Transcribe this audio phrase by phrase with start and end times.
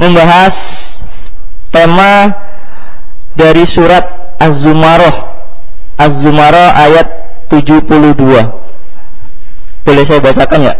[0.00, 0.56] membahas
[1.68, 2.32] tema
[3.36, 5.28] dari surat Az-Zumarah
[6.00, 7.08] Az-Zumarah ayat
[7.52, 8.16] 72
[9.84, 10.74] boleh saya bacakan ya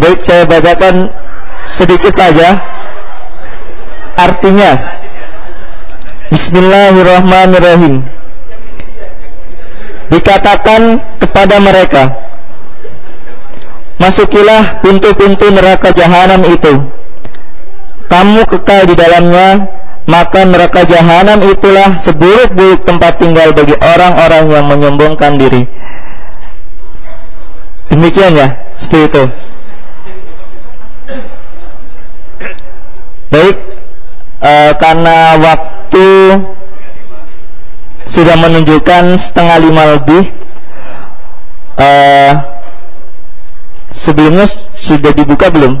[0.00, 1.12] Baik saya bacakan
[1.76, 2.56] sedikit saja.
[4.16, 4.99] Artinya
[6.30, 8.06] Bismillahirrahmanirrahim.
[10.14, 10.82] Dikatakan
[11.18, 12.02] kepada mereka
[13.98, 16.72] Masukilah pintu-pintu neraka jahanam itu.
[18.06, 19.66] Kamu kekal di dalamnya
[20.10, 25.62] Maka neraka jahanam itulah seburuk-buruk tempat tinggal bagi orang-orang yang menyombongkan diri.
[27.94, 28.48] Demikian ya,
[28.82, 29.22] seperti itu.
[33.30, 33.56] Baik,
[34.42, 35.69] uh, karena waktu
[38.10, 40.24] sudah menunjukkan setengah lima lebih.
[41.80, 42.32] Uh,
[43.96, 44.44] sebelumnya
[44.84, 45.80] sudah dibuka belum?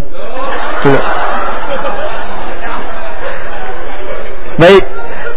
[0.80, 1.02] Sudah.
[4.60, 4.84] Baik,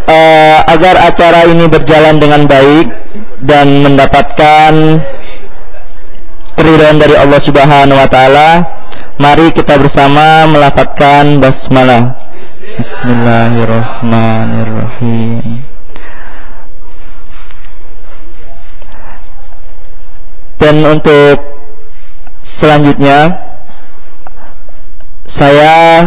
[0.08, 2.88] uh, agar acara ini berjalan dengan baik
[3.44, 4.74] dan mendapatkan
[6.56, 8.50] keridhaan dari Allah Subhanahu wa taala,
[9.14, 12.23] Mari kita bersama melafazkan basmalah.
[12.74, 15.62] Bismillahirrahmanirrahim.
[20.58, 21.38] Dan untuk
[22.42, 23.38] selanjutnya
[25.30, 26.02] saya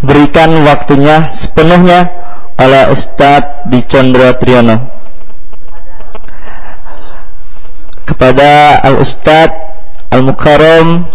[0.00, 2.08] berikan waktunya sepenuhnya
[2.56, 4.88] oleh Ustadz Dicondro Triyono
[8.08, 9.52] kepada Al Ustadz
[10.08, 11.12] Al Mukarram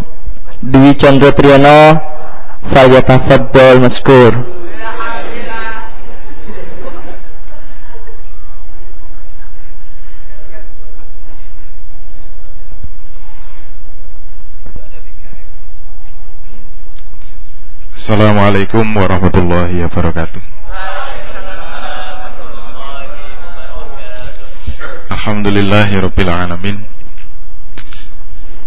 [0.61, 2.16] Dwi Chandra Triyono
[2.73, 4.33] falyatafaddal maskur.
[17.97, 20.39] Assalamualaikum warahmatullahi wabarakatuh.
[25.11, 26.87] Alhamdulillahirabbil alamin.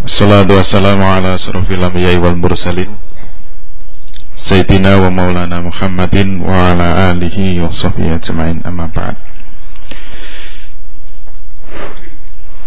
[0.05, 2.93] Assalatu wassalamu ala asrafil anbiya'i wal mursalin
[4.41, 9.17] Sayyidina wa maulana Muhammadin wa ala alihi wa sahbihi ajma'in amma ba'd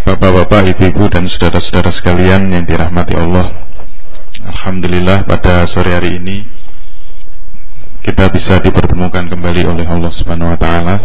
[0.04, 3.66] Bapak-bapak, ibu-ibu dan saudara-saudara sekalian yang dirahmati Allah
[4.44, 6.44] Alhamdulillah pada sore hari ini
[8.04, 10.96] kita bisa dipertemukan kembali oleh Allah Subhanahu wa taala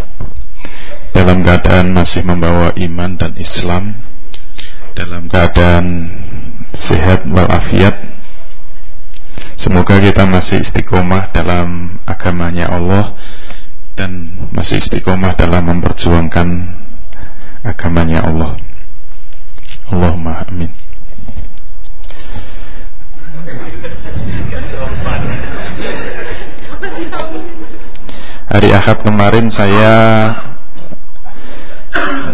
[1.15, 3.95] dalam keadaan masih membawa iman dan Islam
[4.99, 6.11] dalam keadaan
[6.75, 8.18] sehat walafiat.
[9.59, 13.19] Semoga kita masih istiqomah dalam agamanya Allah
[13.99, 16.47] dan masih istiqomah dalam memperjuangkan
[17.67, 18.55] agamanya Allah.
[19.91, 20.71] Allahumma amin.
[28.47, 29.95] Hari Ahad kemarin saya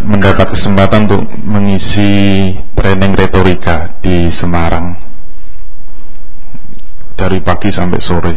[0.04, 5.13] mendapat kesempatan untuk mengisi training retorika di Semarang
[7.14, 8.36] dari pagi sampai sore.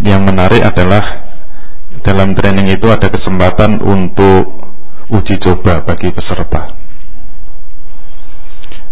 [0.00, 1.04] Yang menarik adalah
[2.00, 4.60] dalam training itu ada kesempatan untuk
[5.10, 6.78] uji coba bagi peserta.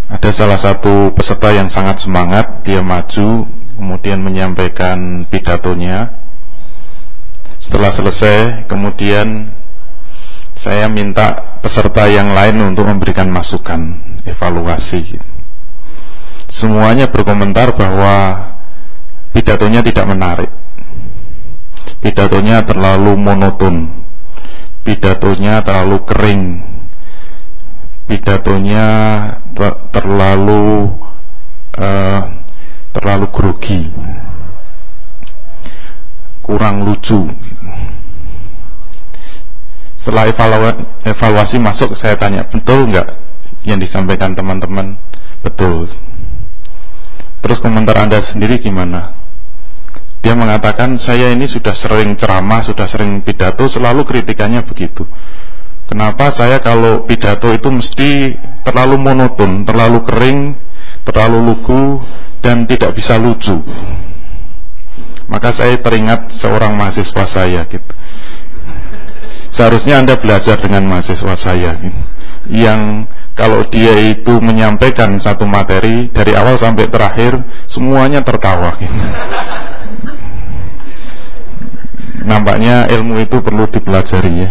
[0.08, 3.44] Ada salah satu peserta yang sangat semangat, dia maju,
[3.76, 6.16] kemudian menyampaikan pidatonya.
[7.60, 9.52] Setelah selesai, kemudian
[10.56, 13.94] saya minta peserta yang lain untuk memberikan masukan,
[14.24, 15.20] evaluasi.
[16.48, 18.47] Semuanya berkomentar bahwa
[19.38, 20.50] pidatonya tidak menarik.
[22.02, 23.86] Pidatonya terlalu monoton.
[24.82, 26.42] Pidatonya terlalu kering.
[28.10, 28.86] Pidatonya
[29.94, 30.90] terlalu
[31.78, 32.22] uh,
[32.90, 33.94] terlalu grogi.
[36.42, 37.30] Kurang lucu
[40.08, 40.24] setelah
[41.04, 43.12] evaluasi masuk saya tanya betul nggak
[43.68, 44.96] yang disampaikan teman-teman
[45.44, 45.84] betul
[47.44, 49.17] terus komentar anda sendiri gimana
[50.18, 55.06] dia mengatakan saya ini sudah sering ceramah sudah sering pidato selalu kritikannya begitu.
[55.88, 58.36] Kenapa saya kalau pidato itu mesti
[58.66, 60.40] terlalu monoton terlalu kering
[61.06, 62.02] terlalu lugu
[62.42, 63.62] dan tidak bisa lucu?
[65.28, 67.92] Maka saya teringat seorang mahasiswa saya gitu.
[69.48, 71.72] Seharusnya Anda belajar dengan mahasiswa saya
[72.48, 77.38] yang kalau dia itu menyampaikan satu materi dari awal sampai terakhir
[77.70, 78.76] semuanya tertawa
[82.28, 84.50] nampaknya ilmu itu perlu dipelajari ya.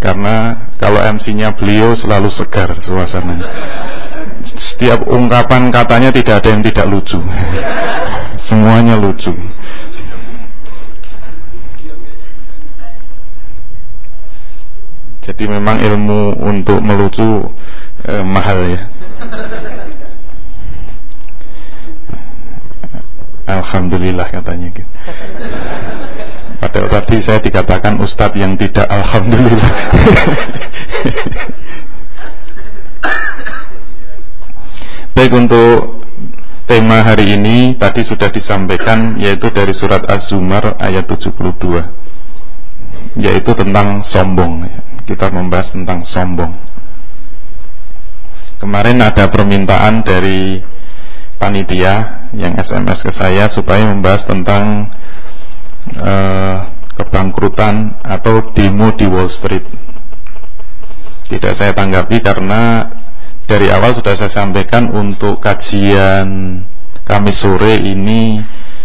[0.00, 3.46] Karena kalau MC-nya beliau selalu segar suasananya.
[4.58, 7.20] Setiap ungkapan katanya tidak ada yang tidak lucu.
[8.40, 9.30] Semuanya lucu.
[15.22, 17.46] Jadi memang ilmu untuk melucu
[18.02, 18.90] eh, mahal ya.
[23.46, 24.90] Alhamdulillah katanya gitu.
[26.62, 29.72] Padahal tadi saya dikatakan ustadz yang tidak alhamdulillah.
[35.18, 36.06] Baik untuk
[36.70, 41.34] tema hari ini tadi sudah disampaikan yaitu dari surat Az-Zumar ayat 72
[43.18, 44.70] yaitu tentang sombong
[45.04, 46.56] kita membahas tentang sombong
[48.56, 50.64] kemarin ada permintaan dari
[51.36, 54.88] panitia yang SMS ke saya supaya membahas tentang
[55.98, 56.56] uh,
[56.94, 59.64] kebangkrutan atau demo di Wall Street.
[61.32, 62.92] Tidak saya tanggapi karena
[63.48, 66.62] dari awal sudah saya sampaikan untuk kajian
[67.02, 68.38] kami sore ini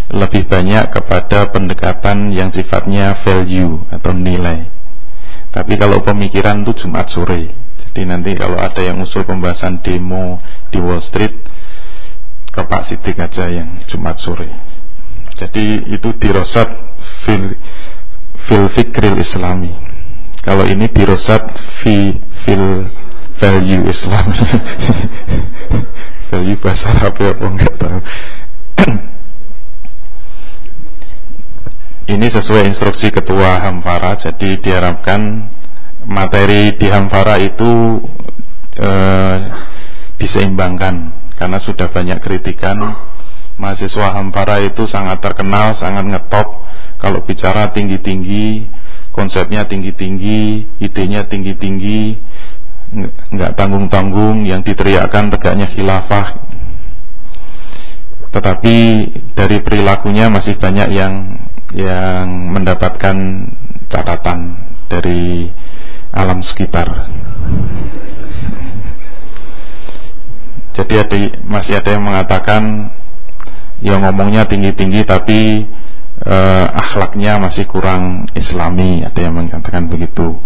[0.08, 4.68] lebih banyak kepada pendekatan yang sifatnya value atau nilai.
[5.52, 7.52] Tapi kalau pemikiran itu Jumat sore.
[7.78, 10.40] Jadi nanti kalau ada yang usul pembahasan demo
[10.72, 11.34] di Wall Street
[12.48, 14.77] ke Pak Sidik aja yang Jumat sore.
[15.38, 16.70] Jadi itu dirosat
[17.24, 17.54] fil,
[18.50, 19.74] fil fikril islami.
[20.42, 21.44] Kalau ini dirosat
[21.84, 22.90] fi, fil
[23.38, 24.34] value Islam.
[26.34, 28.00] value bahasa ya apa enggak tahu.
[32.08, 35.44] ini sesuai instruksi ketua Hamfara jadi diharapkan
[36.08, 38.00] materi di Hamfara itu
[38.80, 39.38] eh,
[40.18, 42.80] diseimbangkan karena sudah banyak kritikan
[43.58, 46.66] mahasiswa Hampara itu sangat terkenal, sangat ngetop
[46.98, 48.66] kalau bicara tinggi-tinggi,
[49.14, 52.18] konsepnya tinggi-tinggi, idenya tinggi-tinggi,
[53.34, 56.42] nggak tanggung-tanggung, yang diteriakkan tegaknya khilafah.
[58.34, 58.76] Tetapi
[59.34, 61.14] dari perilakunya masih banyak yang
[61.74, 63.18] yang mendapatkan
[63.90, 64.40] catatan
[64.88, 65.52] dari
[66.14, 67.10] alam sekitar.
[70.78, 72.94] Jadi masih ada yang mengatakan
[73.82, 75.68] ya ngomongnya tinggi-tinggi tapi
[76.24, 80.38] eh, akhlaknya masih kurang islami, ada yang mengatakan begitu.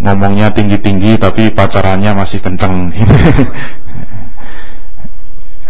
[0.00, 2.88] Ngomongnya tinggi-tinggi tapi pacarannya masih kenceng.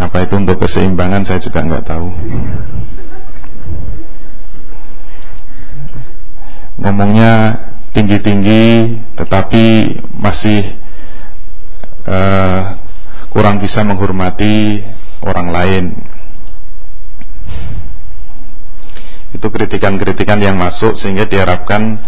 [0.00, 2.08] Apa itu untuk keseimbangan saya juga nggak tahu.
[6.80, 7.60] Ngomongnya
[7.92, 9.64] tinggi-tinggi tetapi
[10.16, 10.72] masih
[12.08, 12.80] uh,
[13.28, 14.80] kurang bisa menghormati
[15.20, 15.84] orang lain.
[19.30, 21.98] Itu kritikan-kritikan yang masuk sehingga diharapkan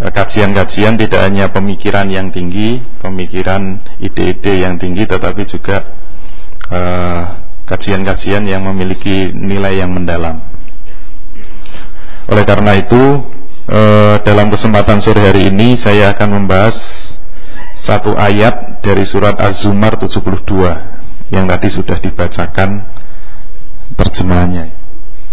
[0.00, 5.84] eh, kajian-kajian tidak hanya pemikiran yang tinggi, pemikiran ide-ide yang tinggi, tetapi juga
[6.72, 7.22] eh,
[7.68, 10.40] kajian-kajian yang memiliki nilai yang mendalam.
[12.32, 13.20] Oleh karena itu,
[13.68, 16.76] eh, dalam kesempatan sore hari ini saya akan membahas
[17.82, 22.84] satu ayat dari surat Az-Zumar 72 yang tadi sudah dibacakan
[23.96, 24.81] terjemahannya.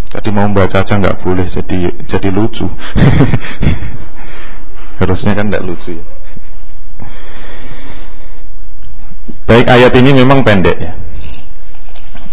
[0.10, 2.66] Jadi mau membaca aja nggak boleh jadi jadi lucu.
[5.00, 6.06] Harusnya kan nggak lucu ya.
[9.46, 10.94] Baik ayat ini memang pendek ya.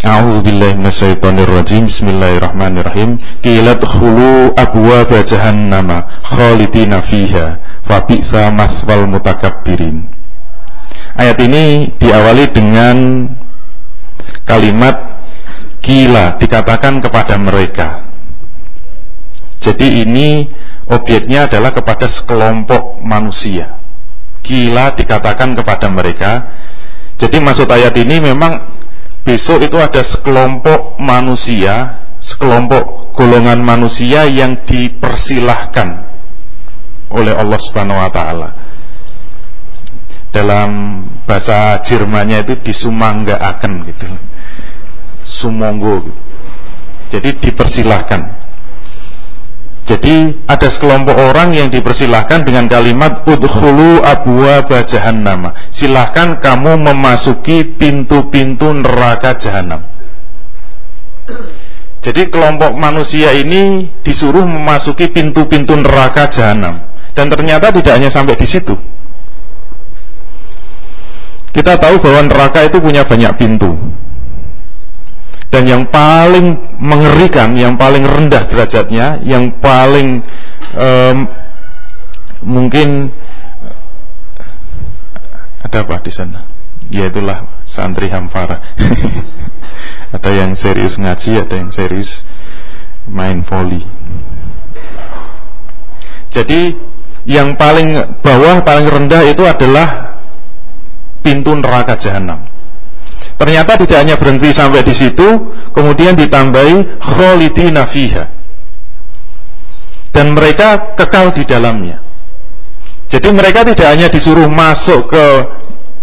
[0.05, 1.89] A'udzu billahi minasyaitonir rajim.
[1.89, 3.17] Bismillahirrahmanirrahim.
[3.45, 5.89] Qilat khulu abwaab jahannam
[6.33, 10.05] khalidina fiha fa bi'sa maswal mutakabbirin.
[11.17, 13.29] Ayat ini diawali dengan
[14.45, 15.16] kalimat
[15.81, 18.07] kila dikatakan kepada mereka.
[19.61, 20.47] Jadi ini
[20.87, 23.81] objeknya adalah kepada sekelompok manusia.
[24.45, 26.33] Kila dikatakan kepada mereka.
[27.17, 28.63] Jadi maksud ayat ini memang
[29.27, 36.05] besok itu ada sekelompok manusia, sekelompok golongan manusia yang dipersilahkan
[37.11, 38.49] oleh Allah Subhanahu wa taala.
[40.31, 40.71] Dalam
[41.25, 44.07] bahasa Jermannya itu disumanggaaken gitu.
[45.37, 46.09] Sumonggo.
[47.13, 48.21] Jadi dipersilahkan.
[49.87, 55.55] Jadi ada sekelompok orang yang dipersilahkan dengan kalimat udhulu abwa jahannam.
[55.71, 59.87] Silahkan kamu memasuki pintu-pintu neraka jahanam.
[62.03, 66.83] Jadi kelompok manusia ini disuruh memasuki pintu-pintu neraka jahanam.
[67.15, 68.75] Dan ternyata tidak hanya sampai di situ.
[71.55, 73.96] Kita tahu bahwa neraka itu punya banyak pintu.
[75.57, 80.21] Dan yang paling mengerikan, yang paling rendah derajatnya, yang paling
[80.77, 81.25] um,
[82.45, 83.09] mungkin
[85.65, 86.45] ada apa di sana?
[86.93, 88.77] Ya itulah santri Hamfara.
[90.21, 92.21] ada yang serius ngaji, ada yang serius
[93.09, 93.81] main volley.
[96.37, 96.77] Jadi
[97.25, 100.21] yang paling bawah, paling rendah itu adalah
[101.25, 102.45] pintu neraka jahanam.
[103.37, 108.25] Ternyata tidak hanya berhenti sampai di situ, kemudian ditambahi khalidina fiha.
[110.17, 112.01] Dan mereka kekal di dalamnya.
[113.13, 115.25] Jadi mereka tidak hanya disuruh masuk ke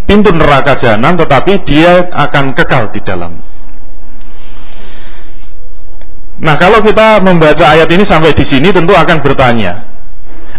[0.06, 3.42] pintu neraka jahanam, tetapi dia akan kekal di dalam.
[6.44, 9.93] Nah, kalau kita membaca ayat ini sampai di sini tentu akan bertanya,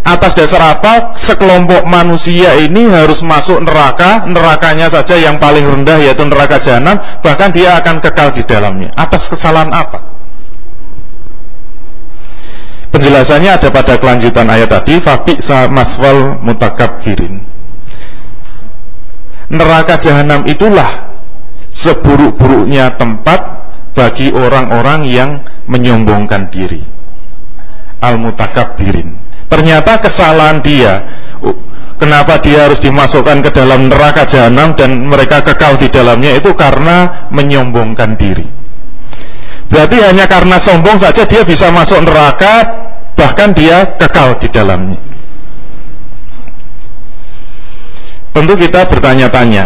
[0.04, 6.20] atas dasar apa sekelompok manusia ini harus masuk neraka, nerakanya saja yang paling rendah yaitu
[6.28, 8.92] neraka jahanam, bahkan dia akan kekal di dalamnya.
[9.00, 10.04] Atas kesalahan apa?
[12.92, 15.34] Penjelasannya ada pada kelanjutan ayat tadi, fabi
[15.72, 17.42] maswal mutakabbirin.
[19.50, 21.16] Neraka jahanam itulah
[21.74, 23.40] seburuk-buruknya tempat
[23.96, 25.30] bagi orang-orang yang
[25.64, 26.84] menyombongkan diri.
[28.04, 31.04] Al-mutakabbirin Ternyata kesalahan dia
[32.04, 37.30] Kenapa dia harus dimasukkan ke dalam neraka jahanam dan mereka kekal di dalamnya itu karena
[37.32, 38.44] menyombongkan diri.
[39.72, 42.84] Berarti hanya karena sombong saja dia bisa masuk neraka
[43.16, 45.00] bahkan dia kekal di dalamnya.
[48.36, 49.64] Tentu kita bertanya-tanya,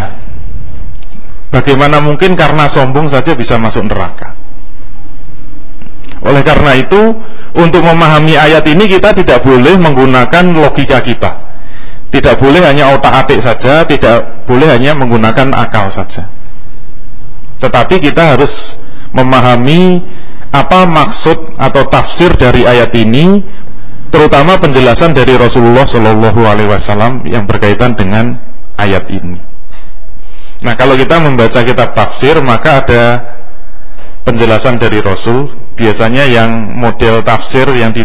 [1.51, 4.38] bagaimana mungkin karena sombong saja bisa masuk neraka?
[6.25, 7.15] Oleh karena itu,
[7.55, 11.31] untuk memahami ayat ini kita tidak boleh menggunakan logika kita.
[12.09, 16.27] Tidak boleh hanya otak-atik saja, tidak boleh hanya menggunakan akal saja.
[17.61, 18.51] Tetapi kita harus
[19.13, 20.01] memahami
[20.49, 23.45] apa maksud atau tafsir dari ayat ini,
[24.09, 28.41] terutama penjelasan dari Rasulullah Shallallahu Alaihi Wasallam yang berkaitan dengan
[28.81, 29.37] ayat ini.
[30.65, 33.03] Nah, kalau kita membaca kitab tafsir, maka ada
[34.27, 38.03] penjelasan dari Rasul biasanya yang model tafsir yang di,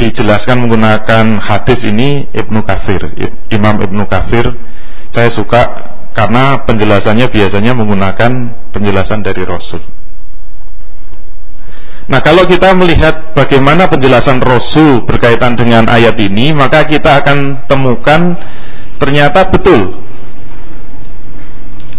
[0.00, 3.12] dijelaskan menggunakan hadis ini Ibnu Katsir
[3.52, 4.48] Imam Ibnu Katsir.
[5.12, 8.32] Saya suka karena penjelasannya biasanya menggunakan
[8.72, 9.84] penjelasan dari Rasul.
[12.08, 18.34] Nah kalau kita melihat bagaimana penjelasan Rasul berkaitan dengan ayat ini Maka kita akan temukan
[18.98, 20.02] ternyata betul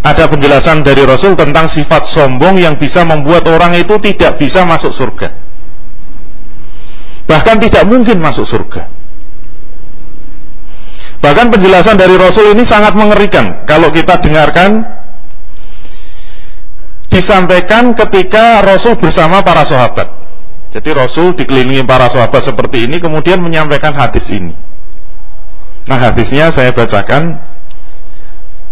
[0.03, 4.91] ada penjelasan dari Rasul tentang sifat sombong yang bisa membuat orang itu tidak bisa masuk
[4.91, 5.31] surga.
[7.24, 8.83] Bahkan tidak mungkin masuk surga.
[11.24, 14.83] Bahkan penjelasan dari Rasul ini sangat mengerikan kalau kita dengarkan
[17.07, 20.12] disampaikan ketika Rasul bersama para sahabat.
[20.75, 24.51] Jadi Rasul dikelilingi para sahabat seperti ini kemudian menyampaikan hadis ini.
[25.88, 27.39] Nah hadisnya saya bacakan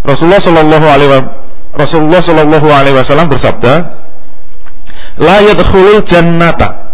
[0.02, 1.10] Rasulullah Shallallahu Alaihi
[1.72, 3.74] Rasulullah Shallallahu Alaihi Wasallam bersabda,
[5.22, 6.92] "La yadkhulul jannata."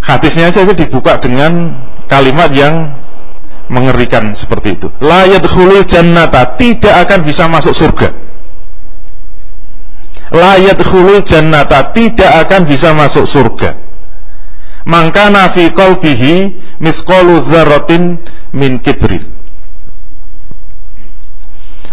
[0.00, 1.76] Hadisnya saja dibuka dengan
[2.08, 2.96] kalimat yang
[3.68, 4.88] mengerikan seperti itu.
[5.04, 8.08] La yadkhulul jannata, tidak akan bisa masuk surga.
[10.32, 13.76] La yadkhulul jannata, tidak akan bisa masuk surga.
[14.88, 16.34] Maka nafi qalbihi
[16.80, 18.16] misqalu dzarratin
[18.56, 19.37] min kibrin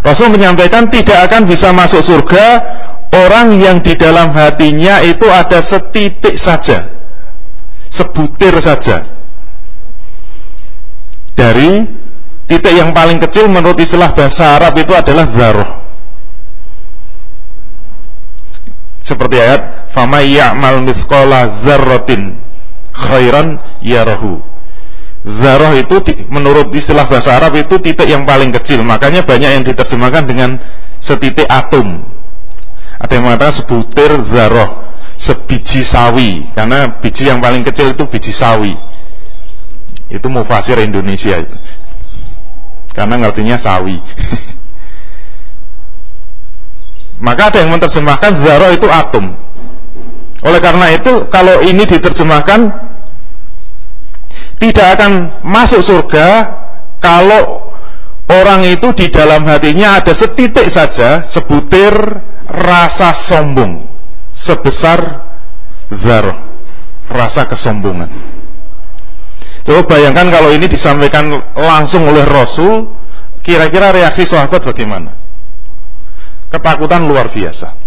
[0.05, 2.47] Rasul menyampaikan tidak akan bisa masuk surga
[3.09, 6.93] orang yang di dalam hatinya itu ada setitik saja,
[7.89, 9.15] sebutir saja
[11.35, 11.83] dari
[12.47, 15.69] titik yang paling kecil menurut istilah bahasa Arab itu adalah zaroh.
[19.05, 22.41] Seperti ayat, "Fama ya'mal misqala zarratin
[22.95, 24.41] khairan yarahu."
[25.25, 25.97] Zarah itu
[26.29, 28.85] menurut istilah bahasa Arab itu titik yang paling kecil.
[28.85, 30.61] Makanya banyak yang diterjemahkan dengan
[31.01, 32.05] setitik atom.
[33.01, 36.43] Ada yang mengatakan sebutir zarah Sebiji sawi.
[36.51, 38.75] Karena biji yang paling kecil itu biji sawi.
[40.11, 41.57] Itu mufasir Indonesia itu.
[42.93, 43.97] Karena ngertinya sawi.
[47.25, 49.33] Maka ada yang menerjemahkan zarah itu atom.
[50.45, 52.59] Oleh karena itu kalau ini diterjemahkan
[54.59, 56.27] tidak akan masuk surga
[57.03, 57.69] kalau
[58.31, 61.93] orang itu di dalam hatinya ada setitik saja sebutir
[62.49, 63.85] rasa sombong
[64.33, 64.99] sebesar
[65.91, 66.45] zarah
[67.09, 68.09] rasa kesombongan.
[69.65, 72.85] Coba bayangkan kalau ini disampaikan langsung oleh Rasul,
[73.41, 75.13] kira-kira reaksi sahabat bagaimana?
[76.53, 77.84] Ketakutan luar biasa.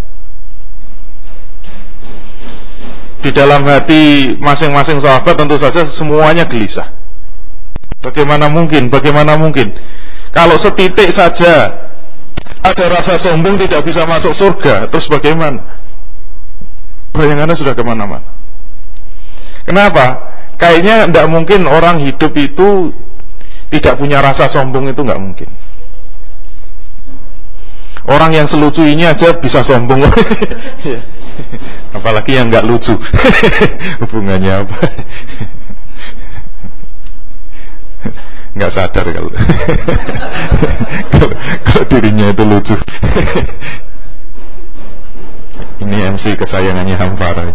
[3.18, 6.94] Di dalam hati masing-masing sahabat tentu saja semuanya gelisah.
[7.98, 8.86] Bagaimana mungkin?
[8.88, 9.74] Bagaimana mungkin?
[10.30, 11.86] Kalau setitik saja
[12.62, 15.82] ada rasa sombong tidak bisa masuk surga, terus bagaimana?
[17.10, 18.22] Bayangannya sudah ke mana-mana.
[19.66, 20.06] Kenapa?
[20.58, 22.94] Kayaknya tidak mungkin orang hidup itu
[23.74, 25.50] tidak punya rasa sombong itu nggak mungkin.
[28.08, 30.06] Orang yang selucu ini aja bisa sombong.
[31.96, 32.94] Apalagi yang nggak lucu.
[34.04, 34.76] Hubungannya apa?
[38.58, 39.30] nggak sadar kalau
[41.14, 42.74] kalau, dirinya itu lucu.
[45.78, 47.54] Ini MC kesayangannya Hamfara.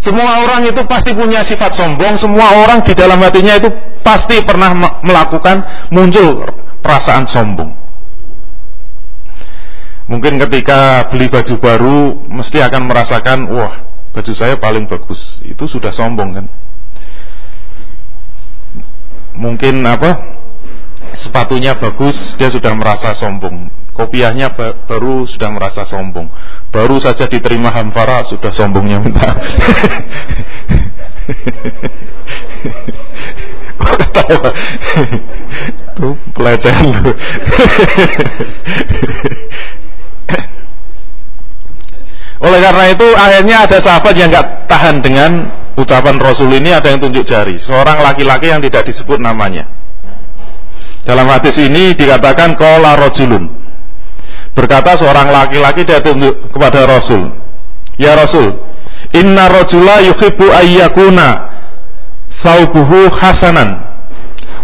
[0.00, 3.68] Semua orang itu pasti punya sifat sombong, semua orang di dalam hatinya itu
[4.04, 6.44] pasti pernah melakukan muncul
[6.84, 7.83] perasaan sombong.
[10.04, 13.80] Mungkin ketika beli baju baru mesti akan merasakan wah
[14.12, 15.40] baju saya paling bagus.
[15.42, 16.46] Itu sudah sombong kan.
[19.34, 20.14] Mungkin apa?
[21.14, 23.70] Sepatunya bagus, dia sudah merasa sombong.
[23.94, 24.50] Kopiahnya
[24.90, 26.26] baru sudah merasa sombong.
[26.74, 29.30] Baru saja diterima Hamfara sudah sombongnya minta.
[33.84, 34.50] Ketawa?
[36.34, 36.98] Pelecehan.
[42.44, 45.48] Oleh karena itu akhirnya ada sahabat yang nggak tahan dengan
[45.80, 47.56] ucapan Rasul ini ada yang tunjuk jari.
[47.56, 49.64] Seorang laki-laki yang tidak disebut namanya.
[51.08, 53.48] Dalam hadis ini dikatakan kola rojulun.
[54.52, 57.32] Berkata seorang laki-laki dia tunjuk kepada Rasul.
[57.96, 58.54] Ya Rasul,
[59.16, 61.48] inna rojula yuhibbu ayyakuna
[62.44, 63.82] saubuhu hasanan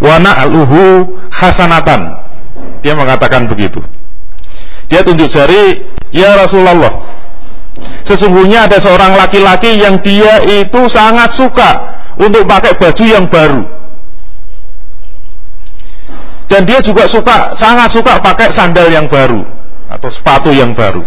[0.05, 2.19] wa na'luhu hasanatan.
[2.81, 3.81] Dia mengatakan begitu.
[4.89, 7.20] Dia tunjuk jari, "Ya Rasulullah,
[8.05, 11.71] Sesungguhnya ada seorang laki-laki yang dia itu sangat suka
[12.19, 13.63] untuk pakai baju yang baru.
[16.51, 19.47] Dan dia juga suka, sangat suka pakai sandal yang baru
[19.87, 21.07] atau sepatu yang baru.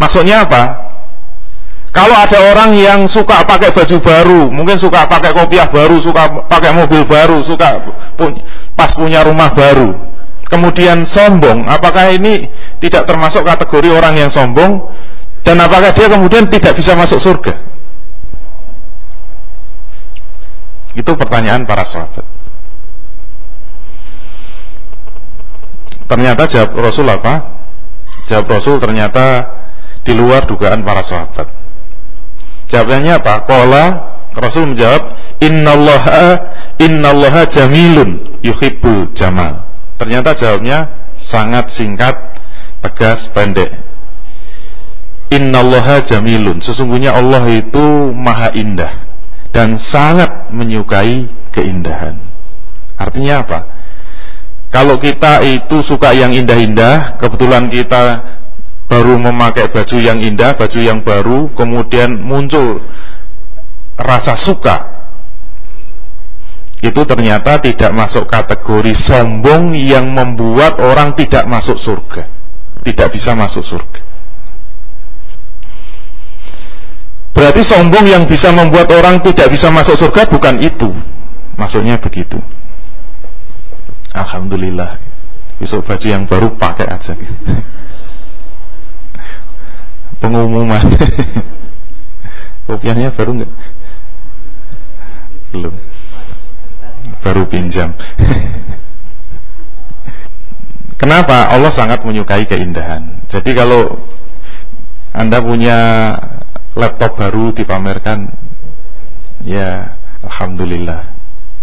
[0.00, 0.84] Maksudnya apa?
[1.94, 6.74] Kalau ada orang yang suka pakai baju baru, mungkin suka pakai kopiah baru, suka pakai
[6.74, 7.78] mobil baru, suka
[8.74, 9.94] pas punya rumah baru,
[10.48, 12.48] kemudian sombong, apakah ini
[12.80, 14.92] tidak termasuk kategori orang yang sombong
[15.44, 17.54] dan apakah dia kemudian tidak bisa masuk surga?
[20.94, 22.24] Itu pertanyaan para sahabat.
[26.04, 27.34] Ternyata jawab Rasul apa?
[28.30, 29.48] Jawab Rasul ternyata
[30.04, 31.48] di luar dugaan para sahabat.
[32.70, 33.34] Jawabannya apa?
[33.44, 33.84] Kola
[34.34, 35.02] Rasul menjawab,
[35.42, 39.73] Innallaha Innallaha jamilun yuhibbul jamal.
[39.94, 42.14] Ternyata jawabnya sangat singkat,
[42.82, 43.70] tegas, pendek.
[45.30, 46.62] Innallaha jamilun.
[46.62, 49.06] Sesungguhnya Allah itu maha indah
[49.54, 52.18] dan sangat menyukai keindahan.
[52.98, 53.58] Artinya apa?
[54.74, 58.18] Kalau kita itu suka yang indah-indah, kebetulan kita
[58.90, 62.82] baru memakai baju yang indah, baju yang baru, kemudian muncul
[63.94, 64.93] rasa suka
[66.84, 72.28] itu ternyata tidak masuk kategori sombong yang membuat orang tidak masuk surga.
[72.84, 74.04] Tidak bisa masuk surga.
[77.32, 80.92] Berarti sombong yang bisa membuat orang tidak bisa masuk surga bukan itu.
[81.56, 82.36] Maksudnya begitu.
[84.12, 85.00] Alhamdulillah.
[85.56, 87.16] Besok baju yang baru pakai aja.
[90.20, 90.84] Pengumuman.
[92.68, 93.52] Kopiannya baru enggak?
[95.48, 95.93] Belum
[97.24, 97.96] baru pinjam.
[101.00, 101.48] Kenapa?
[101.48, 103.24] Allah sangat menyukai keindahan.
[103.32, 104.04] Jadi kalau
[105.16, 105.78] Anda punya
[106.76, 108.28] laptop baru dipamerkan,
[109.40, 111.08] ya Alhamdulillah,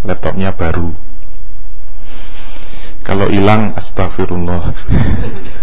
[0.04, 0.90] laptopnya baru.
[3.02, 4.62] Kalau hilang, astagfirullah.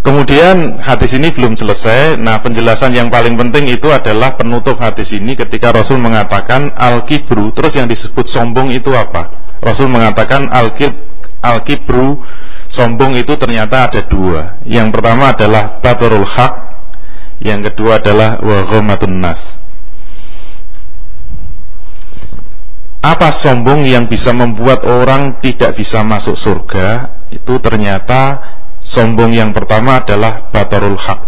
[0.00, 2.16] Kemudian hadis ini belum selesai.
[2.16, 7.52] Nah, penjelasan yang paling penting itu adalah penutup hadis ini ketika Rasul mengatakan al-kibru.
[7.52, 9.52] Terus yang disebut sombong itu apa?
[9.60, 10.96] Rasul mengatakan al-kib
[11.44, 12.20] al-kibru
[12.72, 14.56] sombong itu ternyata ada dua.
[14.64, 16.54] Yang pertama adalah batarul haq,
[17.44, 18.64] yang kedua adalah wa
[19.08, 19.60] nas.
[23.00, 27.20] Apa sombong yang bisa membuat orang tidak bisa masuk surga?
[27.32, 28.59] Itu ternyata
[28.90, 31.20] Sombong yang pertama adalah batarul haq.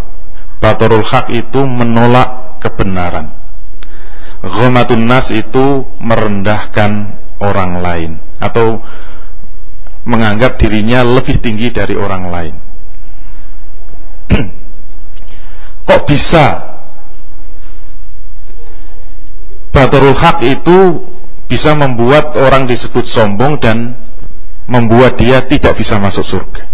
[0.59, 3.31] Batarul haq itu menolak kebenaran.
[4.43, 8.11] Ghamatun nas itu merendahkan orang lain
[8.43, 8.83] atau
[10.03, 12.55] menganggap dirinya lebih tinggi dari orang lain.
[15.87, 16.73] Kok bisa
[19.73, 21.01] Batarul Haq itu
[21.49, 23.97] bisa membuat orang disebut sombong dan
[24.69, 26.69] membuat dia tidak bisa masuk surga.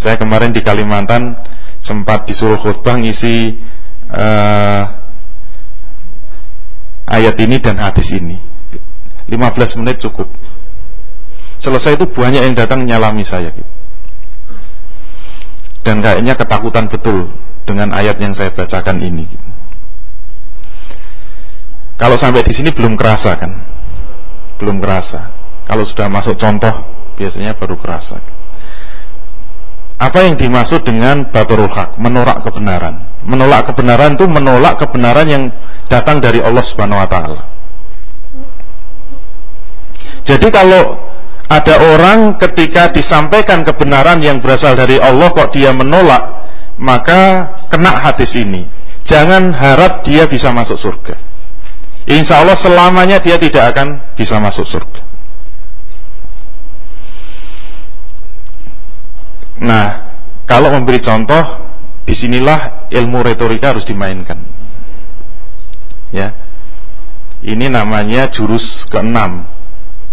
[0.00, 1.36] Saya kemarin di Kalimantan
[1.84, 3.60] sempat disuruh khutbah ngisi
[4.08, 4.82] uh,
[7.04, 8.40] ayat ini dan hadis ini.
[9.28, 10.26] 15 menit cukup.
[11.60, 13.52] Selesai itu banyak yang datang nyalami saya.
[15.84, 17.36] Dan kayaknya ketakutan betul
[17.68, 19.28] dengan ayat yang saya bacakan ini.
[22.00, 23.52] Kalau sampai di sini belum kerasa kan?
[24.56, 25.28] Belum kerasa.
[25.68, 26.72] Kalau sudah masuk contoh
[27.20, 28.24] biasanya baru kerasa.
[30.00, 32.00] Apa yang dimaksud dengan baturul hak?
[32.00, 33.20] Menolak kebenaran.
[33.20, 35.44] Menolak kebenaran itu menolak kebenaran yang
[35.92, 37.42] datang dari Allah Subhanahu wa taala.
[40.24, 40.96] Jadi kalau
[41.52, 46.48] ada orang ketika disampaikan kebenaran yang berasal dari Allah kok dia menolak,
[46.80, 48.64] maka kena hadis ini.
[49.04, 51.18] Jangan harap dia bisa masuk surga.
[52.08, 55.09] Insya Allah selamanya dia tidak akan bisa masuk surga.
[59.60, 60.08] Nah,
[60.48, 61.68] kalau memberi contoh,
[62.08, 64.40] di sinilah ilmu retorika harus dimainkan.
[66.10, 66.34] Ya,
[67.44, 69.46] ini namanya jurus keenam.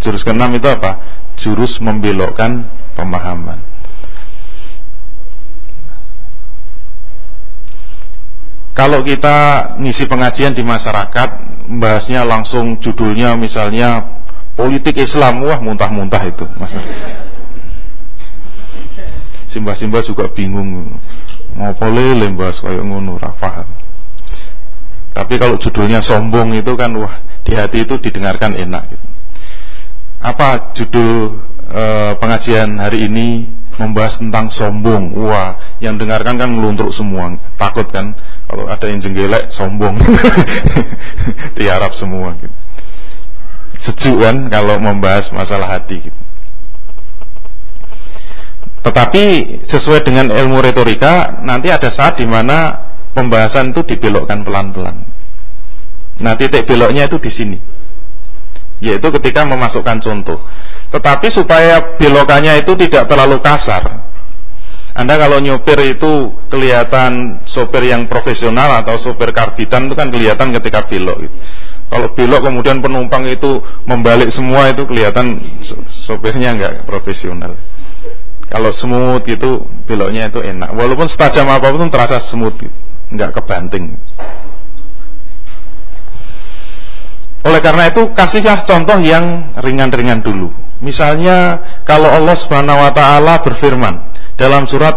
[0.03, 0.99] Jurus keenam itu apa?
[1.39, 3.63] Jurus membelokkan pemahaman.
[8.77, 11.29] Kalau kita ngisi pengajian di masyarakat,
[11.65, 14.05] membahasnya langsung judulnya misalnya
[14.53, 16.45] politik Islam, wah muntah-muntah itu.
[16.45, 17.36] Masyarakat
[19.47, 20.99] simbah-simbah juga bingung
[21.55, 23.31] ngopo lele bahas kayak ngono ra
[25.17, 29.07] tapi kalau judulnya sombong itu kan wah di hati itu didengarkan enak gitu.
[30.21, 31.41] apa judul
[31.73, 31.83] e,
[32.21, 33.49] pengajian hari ini
[33.81, 35.17] membahas tentang sombong?
[35.17, 38.13] Wah yang dengarkan kan meluntruk semua takut kan?
[38.45, 39.97] Kalau ada yang jenggelek sombong.
[41.57, 42.53] Diharap semua gitu.
[43.77, 46.26] sejuk kan kalau membahas masalah hati gitu
[48.87, 49.23] tetapi
[49.67, 55.03] sesuai dengan ilmu retorika, nanti ada saat di mana pembahasan itu dibelokkan pelan-pelan.
[56.23, 57.57] Nah, titik beloknya itu di sini.
[58.79, 60.39] Yaitu ketika memasukkan contoh.
[60.87, 64.07] Tetapi supaya belokannya itu tidak terlalu kasar.
[64.95, 70.87] Anda kalau nyopir itu kelihatan sopir yang profesional atau sopir karbitan itu kan kelihatan ketika
[70.87, 71.35] belok gitu.
[71.91, 75.37] Kalau belok kemudian penumpang itu membalik semua itu kelihatan
[76.07, 77.53] sopirnya nggak profesional.
[78.47, 80.71] Kalau smooth itu beloknya itu enak.
[80.71, 82.71] Walaupun setajam apa pun terasa smooth, gitu.
[83.11, 83.99] nggak kebanting.
[87.43, 90.51] Oleh karena itu kasihlah contoh yang ringan-ringan dulu.
[90.79, 94.95] Misalnya kalau Allah Subhanahu wa taala berfirman dalam surat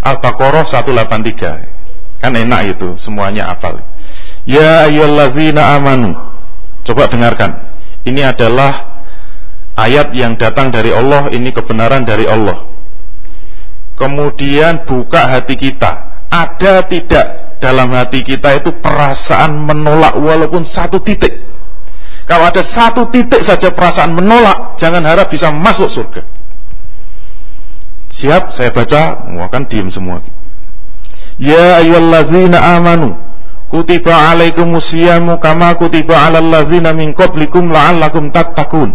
[0.00, 2.20] Al-Baqarah 183.
[2.20, 3.76] Kan enak itu, semuanya apal.
[4.48, 6.16] Ya ayyuhallazina amanu.
[6.80, 7.60] Coba dengarkan.
[8.08, 9.04] Ini adalah
[9.76, 12.75] ayat yang datang dari Allah, ini kebenaran dari Allah
[13.96, 16.22] kemudian buka hati kita.
[16.30, 21.32] Ada tidak dalam hati kita itu perasaan menolak walaupun satu titik.
[22.26, 26.22] Kalau ada satu titik saja perasaan menolak, jangan harap bisa masuk surga.
[28.10, 30.22] Siap, saya baca, akan diem semua.
[31.38, 33.14] Ya ayyuhallazina amanu
[33.68, 38.94] kutiba alaikumusyamu kama kutiba alal ladzina min qablikum la'allakum tattaqun.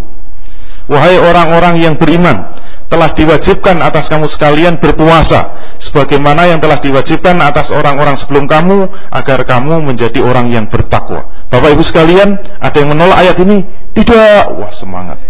[0.92, 2.52] Wahai orang-orang yang beriman,
[2.92, 5.48] telah diwajibkan atas kamu sekalian berpuasa
[5.80, 11.24] sebagaimana yang telah diwajibkan atas orang-orang sebelum kamu agar kamu menjadi orang yang bertakwa.
[11.48, 13.64] Bapak Ibu sekalian, ada yang menolak ayat ini?
[13.96, 14.60] Tidak.
[14.60, 15.24] Wah, semangat.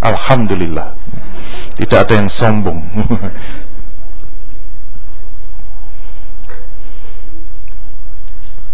[0.00, 0.96] Alhamdulillah.
[1.76, 2.80] Tidak ada yang sombong.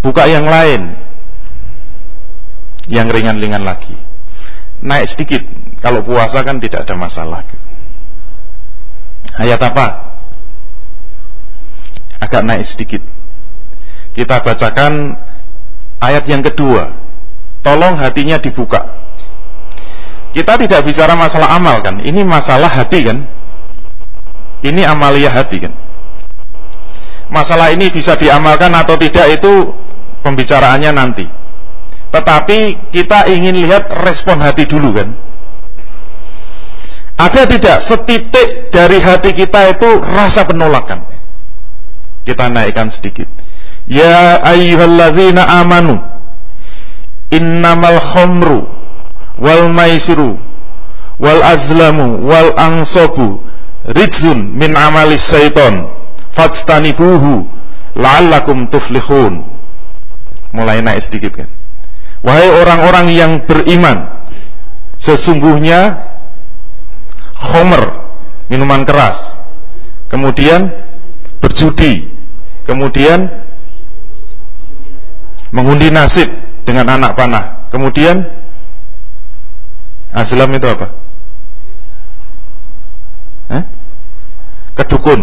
[0.07, 0.95] Buka yang lain.
[2.87, 3.99] Yang ringan-ringan lagi.
[4.79, 5.43] Naik sedikit.
[5.83, 7.43] Kalau puasa kan tidak ada masalah.
[9.39, 9.87] Ayat apa?
[12.19, 13.03] Agak naik sedikit.
[14.19, 15.15] Kita bacakan
[16.03, 16.91] ayat yang kedua.
[17.63, 18.83] Tolong hatinya dibuka.
[20.35, 22.03] Kita tidak bicara masalah amal kan?
[22.03, 23.19] Ini masalah hati kan?
[24.67, 25.75] Ini amalia hati kan?
[27.31, 29.71] Masalah ini bisa diamalkan atau tidak itu
[30.27, 31.27] pembicaraannya nanti.
[32.09, 35.28] Tetapi kita ingin lihat respon hati dulu kan?
[37.19, 41.03] Ada tidak setitik dari hati kita itu rasa penolakan?
[42.23, 43.27] Kita naikkan sedikit.
[43.91, 45.99] Ya ayyuhalladzina amanu
[47.35, 48.65] innamal khamru
[49.41, 50.39] wal maisiru
[51.19, 53.43] wal azlamu wal ansobu
[53.91, 55.89] rijzun min amalis syaiton
[56.37, 57.45] fajtanibuhu
[57.99, 59.43] la'allakum tuflihun
[60.55, 61.51] mulai naik sedikit kan
[62.23, 64.09] wahai orang-orang yang beriman
[65.03, 65.99] sesungguhnya
[67.39, 67.83] khomer
[68.51, 69.17] minuman keras.
[70.11, 70.69] Kemudian
[71.39, 72.11] berjudi.
[72.67, 73.29] Kemudian
[75.55, 76.29] mengundi nasib
[76.65, 77.69] dengan anak panah.
[77.73, 78.21] Kemudian
[80.13, 80.87] aslam itu apa?
[83.49, 83.65] Eh?
[84.77, 85.21] kedukun.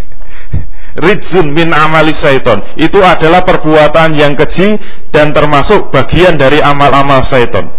[1.04, 2.60] Rizun min amali syaiton.
[2.76, 4.74] Itu adalah perbuatan yang keji
[5.08, 7.70] Dan termasuk bagian dari amal-amal syaiton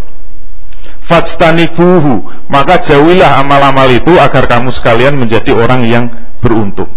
[1.76, 2.16] buhu
[2.48, 6.06] Maka jauhilah amal-amal itu Agar kamu sekalian menjadi orang yang
[6.40, 6.90] beruntung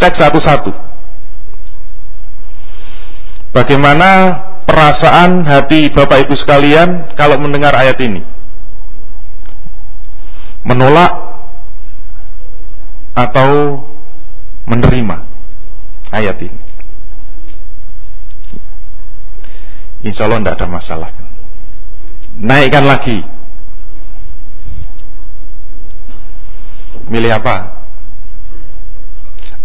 [0.00, 0.72] Cek satu-satu
[3.50, 8.22] Bagaimana perasaan hati Bapak Ibu sekalian Kalau mendengar ayat ini
[10.62, 11.12] Menolak
[13.14, 13.84] Atau
[14.70, 15.30] menerima
[16.14, 16.60] ayat ini.
[20.06, 21.10] Insya Allah tidak ada masalah.
[22.40, 23.20] Naikkan lagi.
[27.12, 27.84] Milih apa?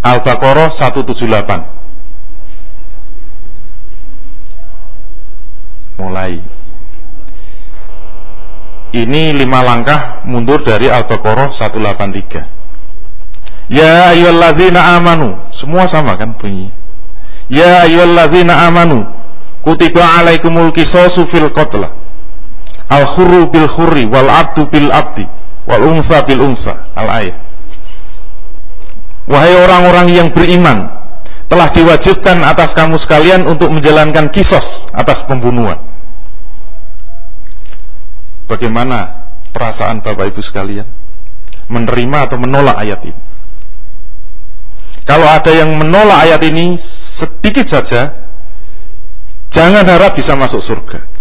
[0.04, 1.16] Al-Baqarah 178.
[5.96, 6.44] Mulai.
[8.92, 13.72] Ini lima langkah mundur dari Al-Baqarah 183.
[13.72, 15.40] Ya ayyuhalladzina amanu.
[15.56, 16.68] Semua sama kan bunyi.
[17.48, 19.08] Ya ayyuhalladzina amanu.
[19.64, 22.05] Kutiba alaikumul qisasu fil qatla.
[22.86, 25.26] Al khurru bil khurri wal abdu bil abdi
[25.66, 26.90] wal unsa bil unsa.
[26.94, 27.36] Al ayat.
[29.26, 30.86] Wahai orang-orang yang beriman,
[31.50, 35.82] telah diwajibkan atas kamu sekalian untuk menjalankan kisos atas pembunuhan.
[38.46, 40.86] Bagaimana perasaan Bapak Ibu sekalian?
[41.66, 43.22] Menerima atau menolak ayat ini?
[45.06, 46.78] Kalau ada yang menolak ayat ini
[47.18, 48.14] sedikit saja,
[49.50, 51.15] jangan harap bisa masuk surga.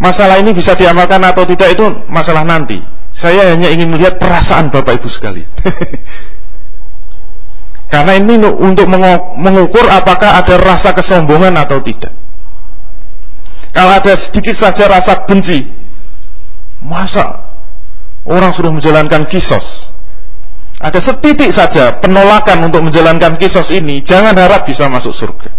[0.00, 2.80] Masalah ini bisa diamalkan atau tidak itu masalah nanti.
[3.12, 5.44] Saya hanya ingin melihat perasaan Bapak Ibu sekali.
[7.92, 8.88] Karena ini untuk
[9.36, 12.16] mengukur apakah ada rasa kesombongan atau tidak.
[13.76, 15.68] Kalau ada sedikit saja rasa benci,
[16.80, 17.44] masa
[18.24, 19.92] orang sudah menjalankan kisos
[20.80, 25.52] ada setitik saja penolakan untuk menjalankan kisos ini jangan harap bisa masuk surga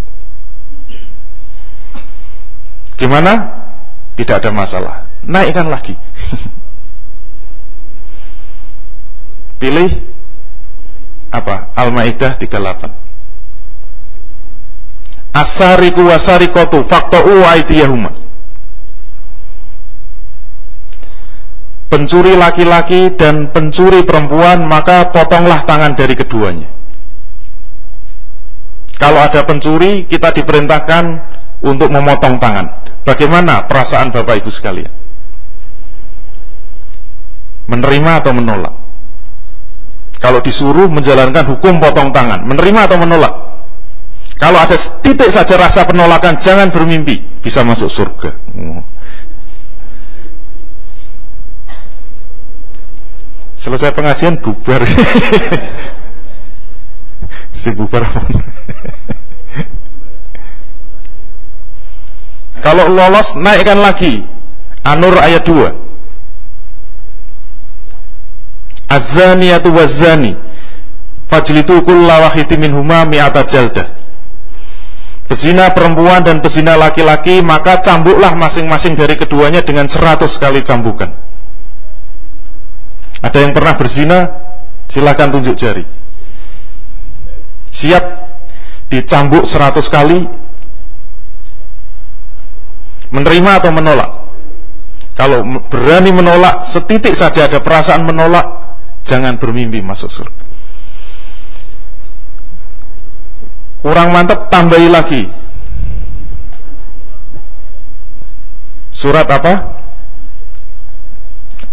[2.98, 3.61] gimana?
[4.20, 5.96] Tidak ada masalah naikkan lagi
[9.62, 10.10] pilih
[11.32, 11.72] apa?
[11.80, 12.92] Al-Maidah 38
[15.32, 18.22] Asariku wasarikotu fakto'u aidiyahumah
[21.92, 26.72] pencuri laki-laki dan pencuri perempuan, maka potonglah tangan dari keduanya.
[28.96, 31.31] Kalau ada pencuri, kita diperintahkan
[31.62, 32.66] untuk memotong tangan.
[33.06, 34.94] Bagaimana perasaan Bapak Ibu sekalian?
[37.70, 38.76] Menerima atau menolak?
[40.22, 43.34] Kalau disuruh menjalankan hukum potong tangan, menerima atau menolak?
[44.38, 44.74] Kalau ada
[45.06, 48.38] titik saja rasa penolakan, jangan bermimpi bisa masuk surga.
[53.62, 54.82] Selesai pengajian bubar.
[57.62, 58.22] si bubar apa?
[62.62, 64.24] Kalau lolos naikkan lagi.
[64.82, 65.82] Anur ayat 2.
[68.90, 70.36] Az-zaniyatu waz-zani
[71.32, 73.88] fajlitu kulla wahidin minhuma mi'ata jaldah.
[75.32, 81.08] Pezina perempuan dan pezina laki-laki maka cambuklah masing-masing dari keduanya dengan seratus kali cambukan.
[83.24, 84.20] Ada yang pernah berzina?
[84.92, 85.88] Silahkan tunjuk jari.
[87.72, 88.04] Siap
[88.92, 90.28] dicambuk seratus kali?
[93.12, 94.12] Menerima atau menolak?
[95.20, 98.48] Kalau berani menolak, setitik saja ada perasaan menolak,
[99.04, 100.44] jangan bermimpi masuk surga.
[103.84, 105.24] Kurang mantap, tambahi lagi.
[108.94, 109.54] Surat apa?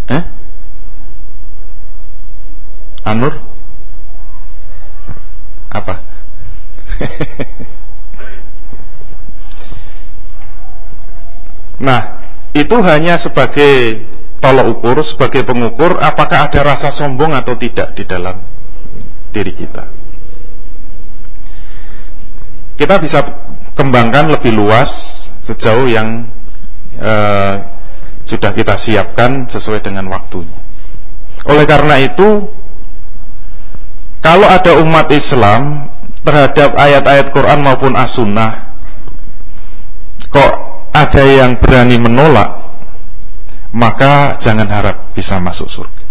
[0.08, 0.22] Eh?
[3.04, 3.36] Anur
[5.68, 5.94] apa?
[11.78, 12.00] nah,
[12.54, 14.02] itu hanya sebagai
[14.38, 18.38] tolok ukur, sebagai pengukur apakah ada rasa sombong atau tidak di dalam
[19.34, 19.84] diri kita.
[22.78, 23.20] Kita bisa
[23.74, 24.90] kembangkan lebih luas
[25.42, 26.30] sejauh yang
[26.98, 27.54] uh,
[28.26, 30.58] sudah kita siapkan sesuai dengan waktunya.
[31.48, 32.50] Oleh karena itu,
[34.22, 35.90] kalau ada umat Islam
[36.22, 38.74] terhadap ayat-ayat Quran maupun as-sunnah,
[40.28, 40.54] kok
[41.06, 42.50] ada yang berani menolak,
[43.70, 46.04] maka jangan harap bisa masuk surga.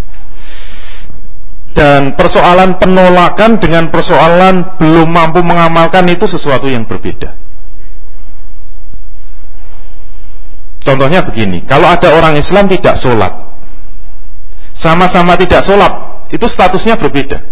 [1.77, 7.37] Dan persoalan penolakan dengan persoalan belum mampu mengamalkan itu sesuatu yang berbeda.
[10.81, 13.29] Contohnya begini, kalau ada orang Islam tidak sholat,
[14.73, 17.43] sama-sama tidak sholat, itu statusnya berbeda.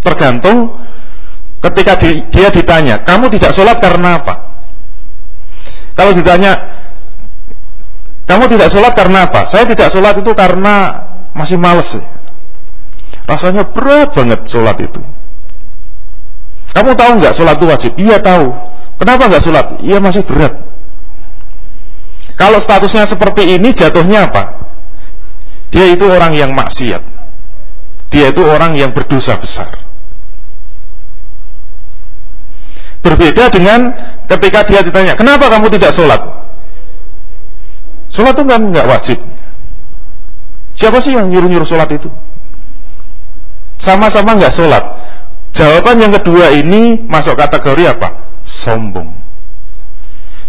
[0.00, 0.80] Tergantung
[1.60, 1.94] ketika
[2.32, 4.43] dia ditanya, kamu tidak sholat karena apa?
[5.94, 6.52] Kalau ditanya,
[8.26, 9.46] kamu tidak sholat karena apa?
[9.46, 10.74] Saya tidak sholat itu karena
[11.36, 11.86] masih males.
[13.24, 15.00] Rasanya berat banget sholat itu.
[16.74, 17.92] Kamu tahu nggak sholat itu wajib?
[17.94, 18.50] Iya tahu.
[18.98, 19.66] Kenapa nggak sholat?
[19.84, 20.54] Iya masih berat.
[22.34, 24.66] Kalau statusnya seperti ini jatuhnya apa?
[25.70, 27.02] Dia itu orang yang maksiat.
[28.10, 29.83] Dia itu orang yang berdosa besar.
[33.04, 33.92] Berbeda dengan
[34.26, 36.18] ketika dia ditanya, kenapa kamu tidak sholat?
[38.08, 39.18] Sholat itu kan nggak wajib.
[40.74, 42.08] Siapa sih yang nyuruh-nyuruh sholat itu?
[43.84, 44.84] sama-sama nggak sholat.
[45.54, 48.08] Jawaban yang kedua ini masuk kategori apa?
[48.42, 49.12] Sombong.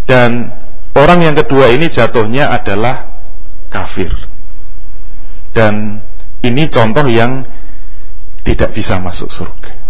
[0.09, 0.49] Dan
[0.97, 3.21] orang yang kedua ini jatuhnya adalah
[3.69, 4.09] kafir.
[5.53, 6.01] Dan
[6.41, 7.45] ini contoh yang
[8.47, 9.84] tidak bisa masuk surga.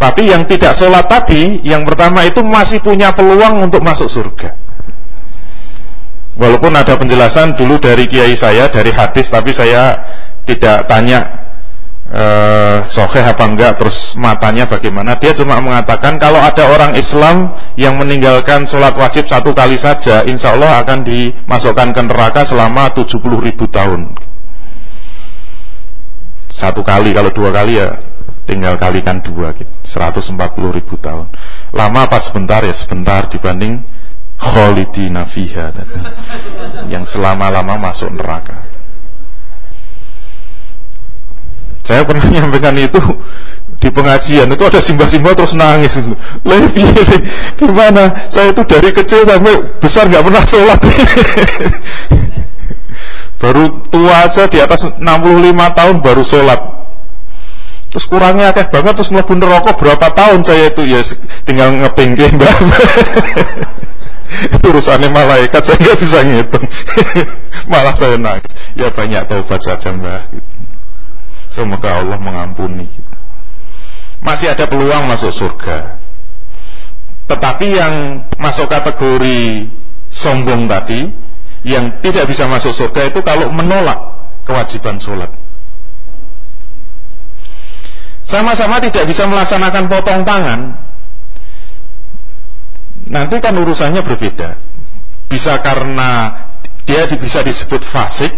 [0.00, 4.56] Tapi yang tidak sholat tadi, yang pertama itu masih punya peluang untuk masuk surga.
[6.40, 9.92] Walaupun ada penjelasan dulu dari kiai saya, dari hadis, tapi saya
[10.48, 11.20] tidak tanya
[12.08, 15.20] uh, sokeh apa enggak terus matanya bagaimana.
[15.20, 20.56] Dia cuma mengatakan kalau ada orang Islam yang meninggalkan sholat wajib satu kali saja insya
[20.56, 24.16] Allah akan dimasukkan ke neraka selama 70 ribu tahun.
[26.50, 27.94] Satu kali kalau dua kali ya
[28.50, 30.34] tinggal kalikan dua gitu 140
[30.74, 31.30] ribu tahun.
[31.70, 32.66] Lama apa sebentar?
[32.66, 33.86] Ya sebentar dibanding
[34.34, 35.70] kholidina fiha.
[36.90, 38.66] Yang selama-lama masuk neraka.
[41.86, 42.98] Saya pernah menyampaikan itu
[43.78, 44.50] di pengajian.
[44.50, 45.94] Itu ada simba-simba terus nangis.
[46.42, 46.90] Lebih
[47.54, 48.28] gimana?
[48.34, 50.80] Saya itu dari kecil sampai besar nggak pernah sholat.
[53.40, 55.00] Baru tua aja di atas 65
[55.72, 56.79] tahun baru sholat
[57.90, 61.02] terus kurangnya akeh banget terus mlebu rokok berapa tahun saya itu ya
[61.44, 62.54] tinggal ngepingke mbak
[64.54, 66.66] itu urusannya malaikat saya nggak bisa ngitung
[67.70, 70.30] malah saya nangis ya banyak taubat saja mbak
[71.50, 72.86] Semoga Allah mengampuni.
[74.22, 75.98] Masih ada peluang masuk surga.
[77.26, 77.94] Tetapi yang
[78.38, 79.66] masuk kategori
[80.10, 81.10] sombong tadi,
[81.66, 83.98] yang tidak bisa masuk surga itu kalau menolak
[84.46, 85.30] kewajiban sholat.
[88.30, 90.60] Sama-sama tidak bisa melaksanakan potong tangan.
[93.10, 94.54] Nanti kan urusannya berbeda.
[95.26, 96.10] Bisa karena
[96.86, 98.30] dia bisa disebut fasik,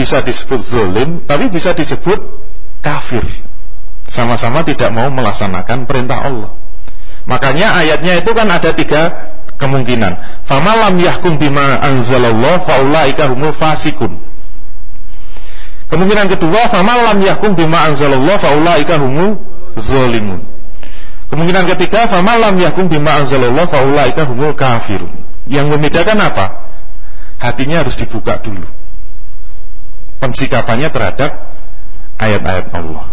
[0.00, 2.16] bisa disebut zolim, tapi bisa disebut
[2.80, 3.24] kafir.
[4.08, 6.52] Sama-sama tidak mau melaksanakan perintah Allah.
[7.28, 9.02] Makanya ayatnya itu kan ada tiga
[9.60, 10.46] kemungkinan.
[10.46, 14.35] Famalam yahkum bima anzalallah faulaika humul fasikun.
[15.86, 19.38] Kemungkinan kedua, famalam yahkum bima anzalallah faulaika humul
[19.78, 20.42] zolimun.
[21.30, 25.14] Kemungkinan ketiga, famalam yahkum bima anzalallah faulaika humul kafirun.
[25.46, 26.46] Yang membedakan apa?
[27.38, 28.66] Hatinya harus dibuka dulu
[30.20, 31.30] pensikapannya terhadap
[32.16, 33.06] ayat-ayat Allah.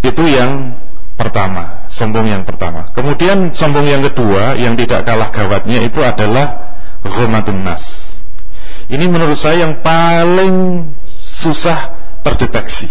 [0.00, 0.80] Itu yang
[1.18, 2.88] pertama, sombong yang pertama.
[2.96, 6.72] Kemudian sombong yang kedua yang tidak kalah gawatnya itu adalah
[7.04, 7.84] ghamatun nas.
[8.90, 11.94] Ini menurut saya yang paling susah
[12.26, 12.90] terdeteksi.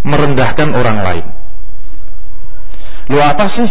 [0.00, 1.26] Merendahkan orang lain.
[3.12, 3.68] Lu apa sih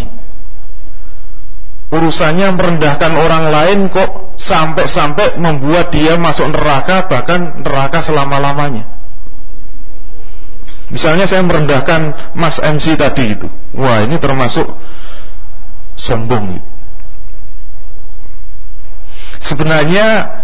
[1.90, 8.86] urusannya merendahkan orang lain kok sampai-sampai membuat dia masuk neraka bahkan neraka selama-lamanya.
[10.90, 13.46] Misalnya saya merendahkan Mas MC tadi itu.
[13.78, 14.66] Wah, ini termasuk
[15.98, 16.62] sombong.
[19.40, 20.39] Sebenarnya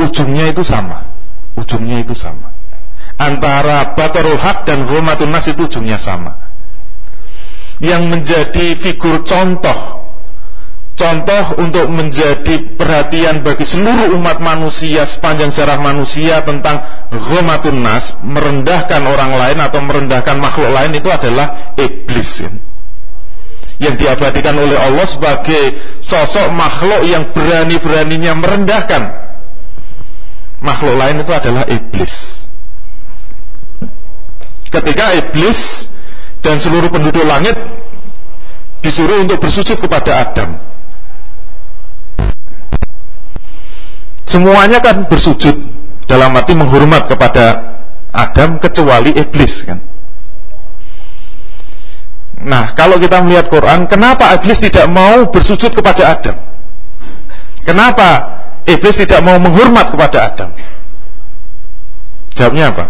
[0.00, 1.08] ujungnya itu sama.
[1.58, 2.54] Ujungnya itu sama.
[3.18, 6.52] Antara batarul haq dan humatun nas itu ujungnya sama
[7.82, 10.06] yang menjadi figur contoh
[10.94, 16.78] contoh untuk menjadi perhatian bagi seluruh umat manusia sepanjang sejarah manusia tentang
[17.10, 22.50] ghomatun nas merendahkan orang lain atau merendahkan makhluk lain itu adalah iblis ya.
[23.82, 29.02] yang diabadikan oleh Allah sebagai sosok makhluk yang berani-beraninya merendahkan
[30.62, 32.14] makhluk lain itu adalah iblis.
[34.72, 35.90] Ketika iblis
[36.40, 37.58] dan seluruh penduduk langit
[38.82, 40.58] disuruh untuk bersujud kepada Adam.
[44.26, 45.54] Semuanya kan bersujud
[46.08, 47.76] dalam arti menghormat kepada
[48.10, 49.78] Adam kecuali iblis kan.
[52.42, 56.36] Nah, kalau kita melihat Quran, kenapa iblis tidak mau bersujud kepada Adam?
[57.62, 60.50] Kenapa iblis tidak mau menghormat kepada Adam?
[62.32, 62.84] Jawabnya apa?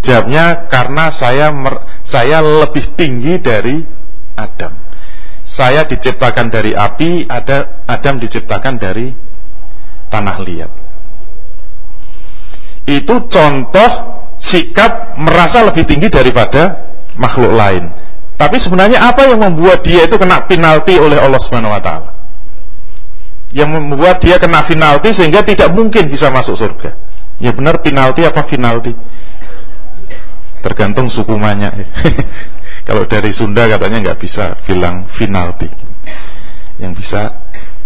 [0.00, 3.84] Jawabnya karena saya mer, saya lebih tinggi dari
[4.38, 4.72] Adam.
[5.44, 9.12] Saya diciptakan dari api, ada Adam diciptakan dari
[10.08, 10.72] tanah liat.
[12.86, 13.90] Itu contoh
[14.40, 17.92] sikap merasa lebih tinggi daripada makhluk lain.
[18.40, 22.19] Tapi sebenarnya apa yang membuat dia itu kena penalti oleh Allah Subhanahu wa taala?
[23.50, 26.94] Yang membuat dia kena penalti sehingga tidak mungkin bisa masuk surga.
[27.42, 28.94] Ya benar penalti apa penalti?
[30.60, 31.72] Tergantung suku manya.
[32.88, 35.66] Kalau dari Sunda katanya nggak bisa bilang penalti.
[36.78, 37.32] Yang bisa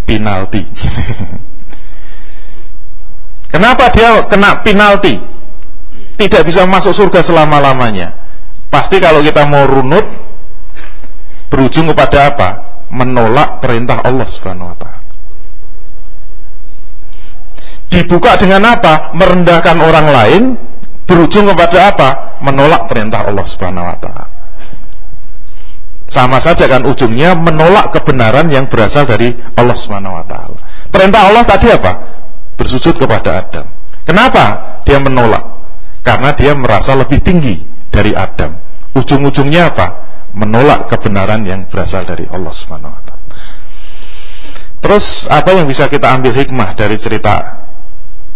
[0.05, 0.63] penalti.
[3.55, 5.15] Kenapa dia kena penalti?
[6.19, 8.11] Tidak bisa masuk surga selama-lamanya.
[8.67, 10.03] Pasti kalau kita mau runut
[11.47, 12.49] berujung kepada apa?
[12.91, 14.94] Menolak perintah Allah Subhanahu wa taala.
[17.95, 19.15] Dibuka dengan apa?
[19.15, 20.43] Merendahkan orang lain
[21.07, 22.09] berujung kepada apa?
[22.43, 24.27] Menolak perintah Allah Subhanahu wa taala.
[26.11, 30.59] Sama saja kan ujungnya menolak kebenaran yang berasal dari Allah Subhanahu wa taala.
[30.91, 31.93] Perintah Allah tadi apa?
[32.59, 33.67] Bersujud kepada Adam.
[34.03, 35.55] Kenapa dia menolak?
[36.03, 38.59] Karena dia merasa lebih tinggi dari Adam.
[38.99, 39.87] Ujung-ujungnya apa?
[40.35, 43.23] Menolak kebenaran yang berasal dari Allah Subhanahu wa taala.
[44.85, 47.64] Terus apa yang bisa kita ambil hikmah dari cerita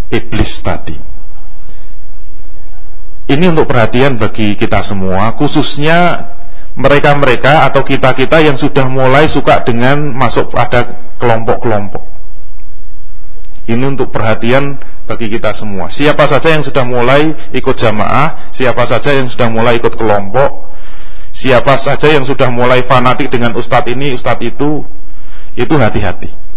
[0.09, 0.97] iblis tadi?
[3.29, 6.33] Ini untuk perhatian bagi kita semua, khususnya
[6.73, 12.01] mereka-mereka atau kita-kita yang sudah mulai suka dengan masuk pada kelompok-kelompok.
[13.69, 15.93] Ini untuk perhatian bagi kita semua.
[15.93, 20.73] Siapa saja yang sudah mulai ikut jamaah, siapa saja yang sudah mulai ikut kelompok,
[21.37, 24.89] siapa saja yang sudah mulai fanatik dengan ustadz ini, ustadz itu,
[25.53, 26.48] itu hati-hati.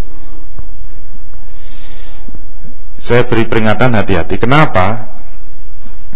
[3.02, 4.38] Saya beri peringatan hati-hati.
[4.38, 5.10] Kenapa?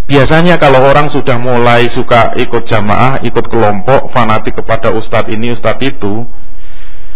[0.06, 5.82] Biasanya kalau orang sudah mulai suka ikut jamaah, ikut kelompok, fanatik kepada ustadz ini, ustadz
[5.82, 6.30] itu,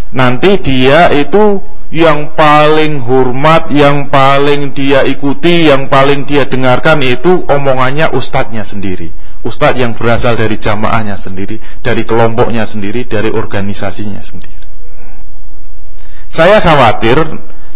[0.09, 1.61] nanti dia itu
[1.93, 9.13] yang paling hormat, yang paling dia ikuti, yang paling dia dengarkan itu omongannya ustadznya sendiri.
[9.45, 14.57] Ustadz yang berasal dari jamaahnya sendiri, dari kelompoknya sendiri, dari organisasinya sendiri.
[16.29, 17.21] Saya khawatir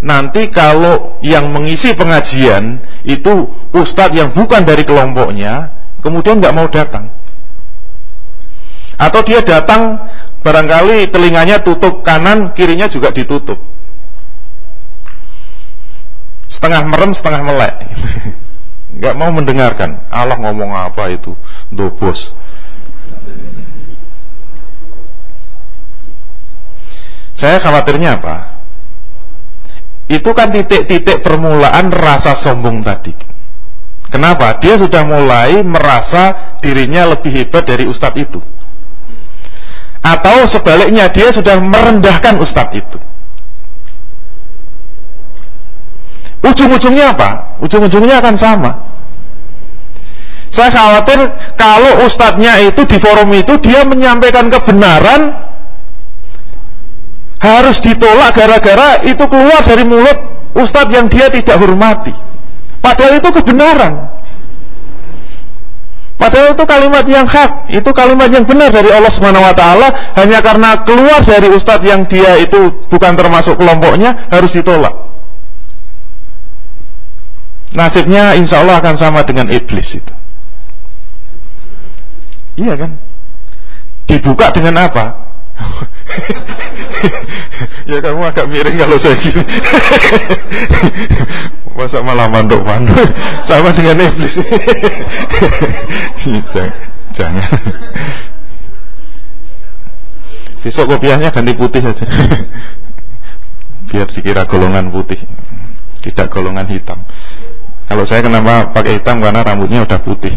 [0.04, 5.72] nanti kalau yang mengisi pengajian itu ustadz yang bukan dari kelompoknya,
[6.04, 7.08] kemudian nggak mau datang.
[8.99, 9.97] Atau dia datang
[10.43, 13.58] barangkali telinganya tutup kanan, kirinya juga ditutup.
[16.45, 17.76] Setengah merem setengah melek.
[18.93, 20.06] Nggak mau mendengarkan.
[20.14, 21.34] Allah ngomong apa itu
[21.74, 22.30] dobos
[27.34, 28.62] saya khawatirnya apa
[30.12, 33.16] itu kan titik-titik permulaan rasa sombong tadi
[34.12, 38.39] kenapa dia sudah mulai merasa dirinya lebih hebat dari ustadz itu
[40.04, 42.99] atau sebaliknya dia sudah merendahkan ustadz itu
[46.43, 47.56] Ujung-ujungnya apa?
[47.64, 48.72] Ujung-ujungnya akan sama.
[50.54, 51.18] Saya khawatir
[51.58, 55.34] kalau ustadznya itu di forum itu dia menyampaikan kebenaran
[57.44, 60.16] harus ditolak gara-gara itu keluar dari mulut
[60.56, 62.16] ustadz yang dia tidak hormati.
[62.80, 63.94] Padahal itu kebenaran.
[66.16, 70.39] Padahal itu kalimat yang hak, itu kalimat yang benar dari Allah Subhanahu wa taala, hanya
[70.39, 75.14] karena keluar dari ustadz yang dia itu bukan termasuk kelompoknya harus ditolak
[77.74, 80.14] nasibnya insya Allah akan sama dengan iblis itu.
[82.54, 82.91] Iya kan?
[84.06, 85.22] Dibuka dengan apa?
[87.89, 89.39] ya kamu agak miring kalau saya gini.
[91.74, 93.01] Masa malah manduk-manduk
[93.49, 94.38] sama dengan iblis.
[97.14, 97.49] Jangan.
[100.62, 102.06] Besok kopiahnya ganti putih saja.
[103.89, 105.18] Biar dikira golongan putih,
[106.01, 107.01] tidak golongan hitam.
[107.89, 110.34] Kalau saya kenapa pakai hitam karena rambutnya udah putih.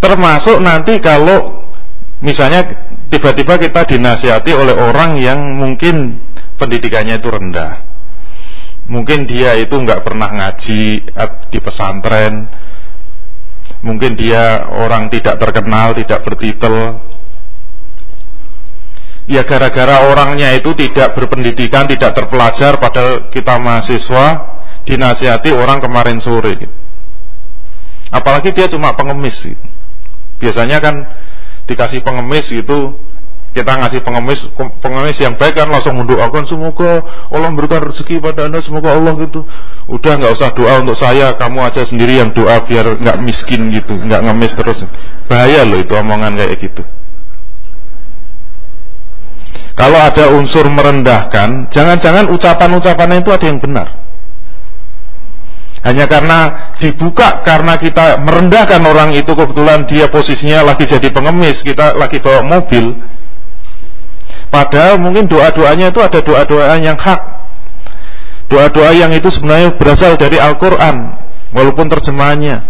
[0.00, 1.68] Termasuk nanti kalau
[2.24, 2.64] misalnya
[3.12, 6.16] tiba-tiba kita dinasihati oleh orang yang mungkin
[6.56, 7.84] pendidikannya itu rendah.
[8.90, 10.82] Mungkin dia itu nggak pernah ngaji
[11.52, 12.48] di pesantren.
[13.80, 17.00] Mungkin dia orang tidak terkenal, tidak bertitel.
[19.30, 24.26] Ya gara-gara orangnya itu tidak berpendidikan, tidak terpelajar padahal kita mahasiswa
[24.82, 26.66] dinasihati orang kemarin sore.
[28.10, 29.79] Apalagi dia cuma pengemis gitu.
[30.40, 31.04] Biasanya kan
[31.68, 32.96] dikasih pengemis gitu
[33.50, 34.46] kita ngasih pengemis
[34.78, 37.02] pengemis yang baik kan langsung mendoakan semoga
[37.34, 39.42] Allah memberikan rezeki pada anda semoga Allah gitu.
[39.90, 43.98] Udah nggak usah doa untuk saya kamu aja sendiri yang doa biar nggak miskin gitu
[43.98, 44.86] nggak ngemis terus.
[45.26, 46.82] Bahaya loh itu omongan kayak gitu.
[49.74, 53.99] Kalau ada unsur merendahkan jangan-jangan ucapan-ucapannya itu ada yang benar
[55.80, 56.38] hanya karena
[56.76, 62.44] dibuka karena kita merendahkan orang itu kebetulan dia posisinya lagi jadi pengemis, kita lagi bawa
[62.44, 63.00] mobil.
[64.52, 67.20] Padahal mungkin doa-doanya itu ada doa-doa yang hak.
[68.50, 71.16] Doa-doa yang itu sebenarnya berasal dari Al-Qur'an
[71.54, 72.66] walaupun terjemahannya.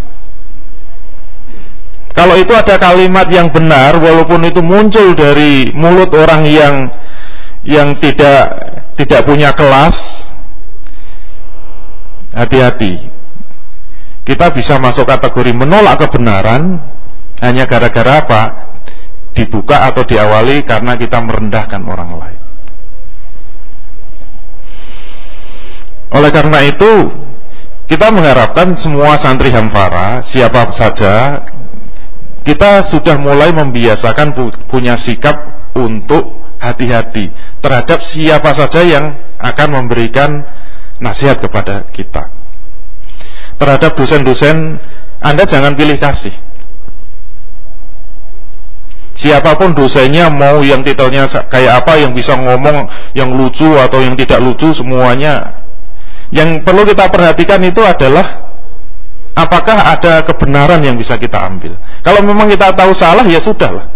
[2.14, 6.74] Kalau itu ada kalimat yang benar walaupun itu muncul dari mulut orang yang
[7.64, 8.44] yang tidak
[9.00, 9.96] tidak punya kelas,
[12.34, 13.10] hati-hati.
[14.26, 16.78] Kita bisa masuk kategori menolak kebenaran
[17.42, 18.42] hanya gara-gara apa?
[19.34, 22.40] Dibuka atau diawali karena kita merendahkan orang lain.
[26.10, 26.92] Oleh karena itu,
[27.86, 31.42] kita mengharapkan semua santri Hamfara, siapa saja,
[32.42, 34.34] kita sudah mulai membiasakan
[34.66, 40.44] punya sikap untuk hati-hati terhadap siapa saja yang akan memberikan
[41.00, 42.30] nasihat kepada kita.
[43.56, 44.80] Terhadap dosen-dosen,
[45.20, 46.32] Anda jangan pilih kasih.
[49.20, 54.16] Siapa pun dosennya mau yang titelnya kayak apa yang bisa ngomong yang lucu atau yang
[54.16, 55.60] tidak lucu semuanya
[56.30, 58.54] yang perlu kita perhatikan itu adalah
[59.34, 61.74] apakah ada kebenaran yang bisa kita ambil.
[62.06, 63.90] Kalau memang kita tahu salah ya sudahlah.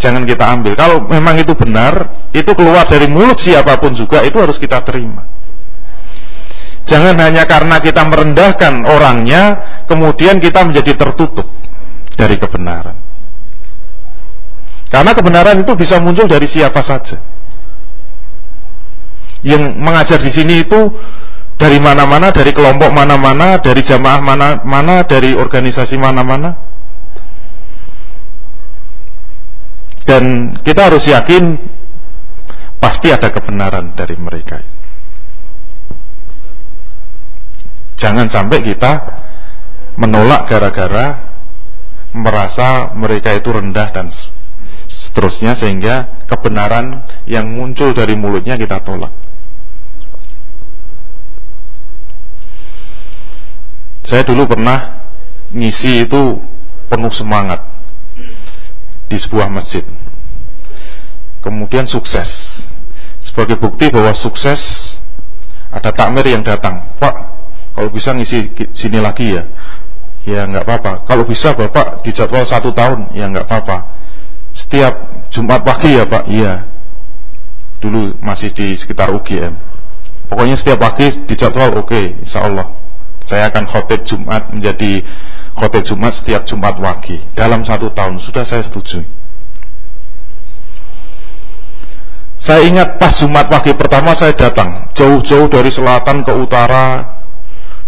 [0.00, 0.72] Jangan kita ambil.
[0.80, 5.28] Kalau memang itu benar, itu keluar dari mulut siapa pun juga itu harus kita terima.
[6.90, 9.42] Jangan hanya karena kita merendahkan orangnya,
[9.86, 11.46] kemudian kita menjadi tertutup
[12.18, 12.98] dari kebenaran.
[14.90, 17.22] Karena kebenaran itu bisa muncul dari siapa saja.
[19.46, 20.90] Yang mengajar di sini itu
[21.54, 26.58] dari mana-mana, dari kelompok mana-mana, dari jamaah mana-mana, dari organisasi mana-mana.
[30.10, 31.54] Dan kita harus yakin
[32.82, 34.79] pasti ada kebenaran dari mereka.
[38.00, 38.92] Jangan sampai kita
[40.00, 41.20] menolak gara-gara
[42.16, 44.08] merasa mereka itu rendah dan
[44.88, 49.12] seterusnya sehingga kebenaran yang muncul dari mulutnya kita tolak.
[54.00, 55.06] Saya dulu pernah
[55.52, 56.40] ngisi itu
[56.90, 57.62] penuh semangat
[59.06, 59.84] di sebuah masjid.
[61.44, 62.64] Kemudian sukses.
[63.20, 64.96] Sebagai bukti bahwa sukses
[65.70, 66.82] ada takmir yang datang.
[66.98, 67.14] Pak,
[67.80, 69.48] kalau bisa ngisi sini lagi ya.
[70.28, 70.92] Ya nggak apa-apa.
[71.08, 73.96] Kalau bisa bapak dijadwal satu tahun ya nggak apa-apa.
[74.52, 76.28] Setiap Jumat pagi ya pak?
[76.28, 76.68] Iya.
[77.80, 79.70] Dulu masih di sekitar UGM
[80.30, 82.70] pokoknya setiap pagi dijadwal oke okay, insya Allah.
[83.20, 85.02] Saya akan khotib Jumat menjadi
[85.58, 87.18] khotib Jumat setiap Jumat pagi.
[87.34, 88.22] Dalam satu tahun.
[88.22, 89.02] Sudah saya setuju.
[92.40, 94.88] Saya ingat pas Jumat pagi pertama saya datang.
[94.96, 97.19] Jauh-jauh dari selatan ke utara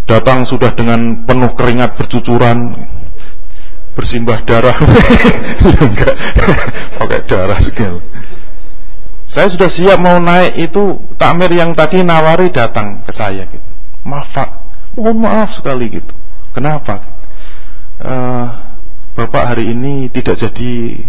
[0.07, 2.75] datang sudah dengan penuh keringat bercucuran
[3.93, 4.77] bersimbah darah.
[5.85, 6.15] Enggak.
[6.99, 8.01] Pakai darah segala.
[9.33, 13.65] Saya sudah siap mau naik itu takmir yang tadi nawari datang ke saya gitu.
[14.05, 14.49] Maaf pak.
[14.93, 16.13] Mohon maaf sekali gitu.
[16.53, 17.01] Kenapa?
[18.03, 18.49] Uh,
[19.17, 21.01] bapak hari ini tidak jadi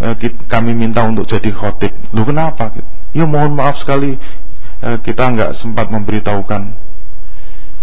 [0.00, 0.14] uh,
[0.48, 1.92] kami minta untuk jadi khotib.
[2.16, 2.88] Lu kenapa gitu?
[3.12, 4.16] Ya mohon maaf sekali.
[4.80, 6.72] Uh, kita nggak sempat memberitahukan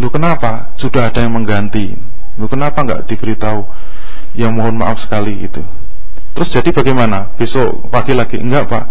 [0.01, 0.73] Lu kenapa?
[0.81, 1.93] Sudah ada yang mengganti.
[2.41, 3.61] Lu kenapa nggak diberitahu?
[4.33, 5.61] Yang mohon maaf sekali itu.
[6.33, 7.37] Terus jadi bagaimana?
[7.37, 8.83] Besok pagi lagi enggak pak?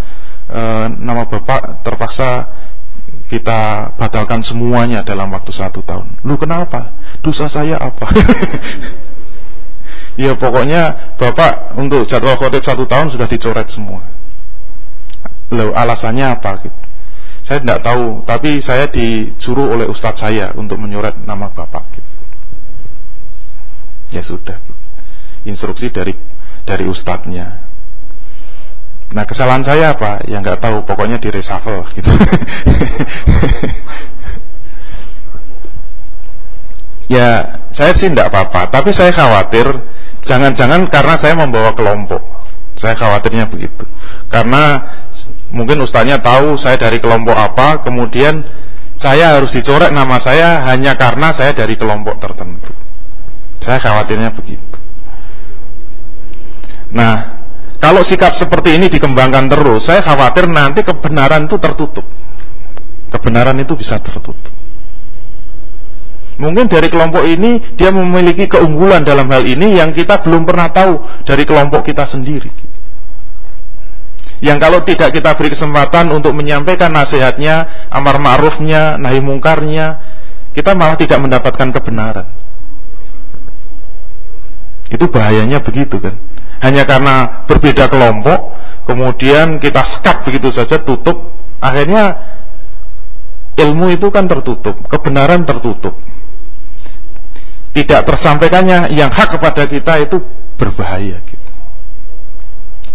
[0.47, 0.63] E,
[1.03, 2.47] nama bapak terpaksa
[3.27, 6.23] kita batalkan semuanya dalam waktu satu tahun.
[6.23, 6.95] Lu kenapa?
[7.25, 8.07] Dosa saya apa?
[10.23, 14.05] ya pokoknya bapak untuk jadwal khotib satu tahun sudah dicoret semua.
[15.51, 16.51] Lalu alasannya apa?
[16.63, 16.90] Gitu.
[17.51, 21.83] Saya tidak tahu, tapi saya disuruh oleh ustadz saya untuk menyurat nama bapak.
[21.99, 22.07] Gitu.
[24.15, 24.55] Ya sudah.
[24.63, 24.79] Gitu.
[25.51, 26.15] instruksi dari
[26.63, 27.59] dari ustadznya.
[29.11, 30.23] Nah kesalahan saya apa?
[30.31, 32.07] Ya nggak tahu, pokoknya di reshuffle gitu.
[37.19, 39.67] ya saya sih tidak apa-apa, tapi saya khawatir
[40.23, 42.23] jangan-jangan karena saya membawa kelompok.
[42.79, 43.83] Saya khawatirnya begitu.
[44.31, 44.87] Karena
[45.51, 48.43] mungkin ustaznya tahu saya dari kelompok apa, kemudian
[49.01, 52.73] saya harus dicoret nama saya hanya karena saya dari kelompok tertentu.
[53.61, 54.77] Saya khawatirnya begitu.
[56.91, 57.41] Nah,
[57.81, 62.05] kalau sikap seperti ini dikembangkan terus, saya khawatir nanti kebenaran itu tertutup.
[63.11, 64.53] Kebenaran itu bisa tertutup.
[66.41, 71.25] Mungkin dari kelompok ini dia memiliki keunggulan dalam hal ini yang kita belum pernah tahu
[71.29, 72.49] dari kelompok kita sendiri.
[74.41, 80.01] Yang kalau tidak kita beri kesempatan untuk menyampaikan nasihatnya, amar ma'rufnya, nahi mungkarnya,
[80.57, 82.27] kita malah tidak mendapatkan kebenaran.
[84.89, 86.17] Itu bahayanya begitu kan
[86.61, 88.53] hanya karena berbeda kelompok
[88.85, 92.37] kemudian kita sekat begitu saja tutup akhirnya
[93.57, 95.97] ilmu itu kan tertutup kebenaran tertutup
[97.73, 100.21] tidak tersampaikannya yang hak kepada kita itu
[100.61, 101.40] berbahaya gitu.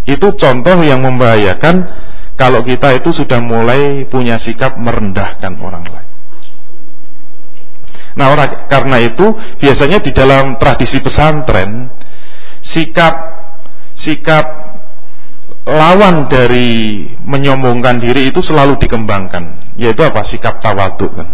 [0.05, 1.75] Itu contoh yang membahayakan
[2.37, 6.09] kalau kita itu sudah mulai punya sikap merendahkan orang lain.
[8.15, 11.91] Nah, orang, karena itu biasanya di dalam tradisi pesantren
[12.63, 13.15] sikap
[13.91, 14.45] sikap
[15.67, 20.23] lawan dari menyombongkan diri itu selalu dikembangkan yaitu apa?
[20.23, 21.27] Sikap tawaduk kan?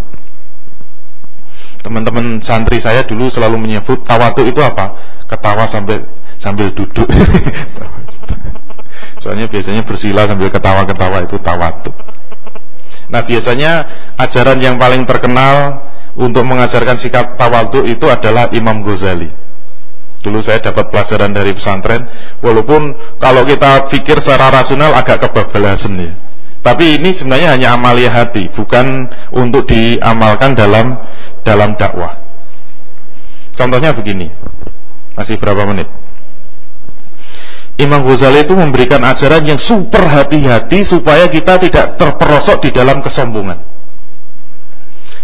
[1.81, 5.17] Teman-teman santri saya dulu selalu menyebut tawaduk itu apa?
[5.25, 6.05] Ketawa sambil
[6.41, 7.05] sambil duduk
[9.21, 11.95] soalnya biasanya bersila sambil ketawa-ketawa itu tawaduk
[13.07, 13.71] nah biasanya
[14.17, 15.85] ajaran yang paling terkenal
[16.17, 19.41] untuk mengajarkan sikap tawaduk itu adalah Imam Ghazali
[20.21, 22.05] Dulu saya dapat pelajaran dari pesantren,
[22.45, 26.13] walaupun kalau kita pikir secara rasional agak kebablasan ya.
[26.61, 30.93] Tapi ini sebenarnya hanya amalia hati, bukan untuk diamalkan dalam
[31.41, 32.21] dalam dakwah.
[33.57, 34.29] Contohnya begini,
[35.17, 35.89] masih berapa menit?
[37.81, 43.57] Imam Ghazali itu memberikan ajaran yang super hati-hati supaya kita tidak terperosok di dalam kesombongan.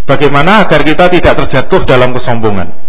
[0.10, 2.88] Bagaimana agar kita tidak terjatuh dalam kesombongan?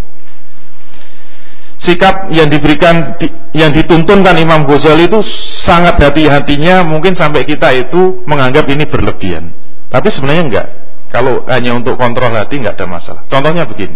[1.79, 3.14] sikap yang diberikan
[3.55, 5.23] yang dituntunkan Imam Ghazali itu
[5.62, 9.55] sangat hati-hatinya mungkin sampai kita itu menganggap ini berlebihan
[9.87, 10.66] tapi sebenarnya enggak
[11.14, 13.95] kalau hanya untuk kontrol hati enggak ada masalah contohnya begini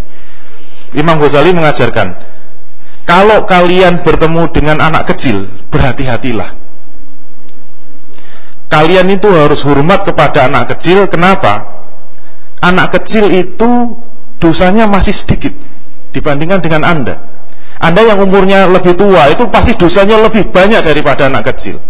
[0.94, 2.06] Imam Ghazali mengajarkan
[3.08, 6.54] kalau kalian bertemu dengan anak kecil berhati-hatilah
[8.72, 11.84] kalian itu harus hormat kepada anak kecil kenapa
[12.62, 13.98] anak kecil itu
[14.38, 15.52] dosanya masih sedikit
[16.14, 17.32] dibandingkan dengan anda
[17.82, 21.82] anda yang umurnya lebih tua itu pasti dosanya lebih banyak daripada anak kecil.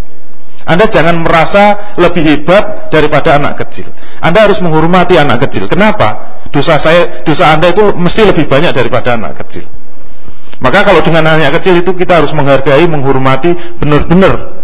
[0.65, 3.93] Anda jangan merasa lebih hebat daripada anak kecil.
[4.25, 5.69] Anda harus menghormati anak kecil.
[5.69, 6.41] Kenapa?
[6.49, 9.69] Dosa saya, dosa Anda itu mesti lebih banyak daripada anak kecil.
[10.61, 14.63] Maka kalau dengan anak kecil itu kita harus menghargai, menghormati, benar-benar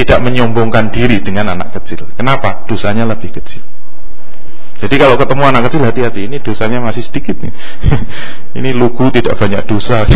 [0.00, 2.08] tidak menyombongkan diri dengan anak kecil.
[2.16, 2.64] Kenapa?
[2.64, 3.60] Dosanya lebih kecil.
[4.80, 7.52] Jadi kalau ketemu anak kecil hati-hati ini dosanya masih sedikit nih.
[8.58, 10.08] ini lugu tidak banyak dosa.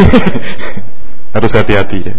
[1.37, 2.17] Harus hati-hati ya.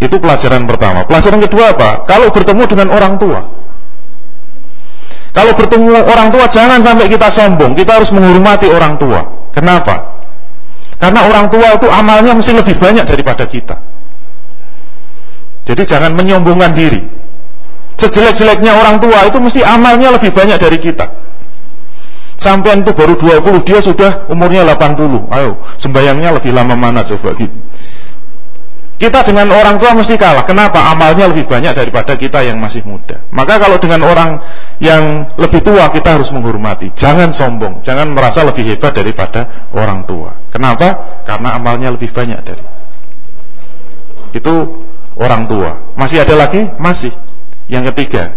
[0.00, 1.04] Itu pelajaran pertama.
[1.04, 2.08] Pelajaran kedua apa?
[2.08, 3.40] Kalau bertemu dengan orang tua.
[5.36, 7.76] Kalau bertemu orang tua jangan sampai kita sombong.
[7.76, 9.52] Kita harus menghormati orang tua.
[9.52, 10.15] Kenapa?
[10.96, 13.76] Karena orang tua itu amalnya mesti lebih banyak daripada kita.
[15.66, 17.02] Jadi jangan menyombongkan diri.
[17.96, 21.26] Sejelek-jeleknya orang tua itu mesti amalnya lebih banyak dari kita.
[22.36, 25.24] Sampai itu baru 20, dia sudah umurnya 80.
[25.32, 27.56] Ayo, sembayangnya lebih lama mana coba gitu.
[28.96, 30.48] Kita dengan orang tua mesti kalah.
[30.48, 30.88] Kenapa?
[30.88, 33.20] Amalnya lebih banyak daripada kita yang masih muda.
[33.28, 34.40] Maka kalau dengan orang
[34.80, 36.96] yang lebih tua kita harus menghormati.
[36.96, 40.32] Jangan sombong, jangan merasa lebih hebat daripada orang tua.
[40.48, 41.20] Kenapa?
[41.28, 42.64] Karena amalnya lebih banyak dari.
[44.32, 44.84] Itu
[45.20, 45.92] orang tua.
[45.92, 46.64] Masih ada lagi?
[46.80, 47.12] Masih.
[47.68, 48.32] Yang ketiga,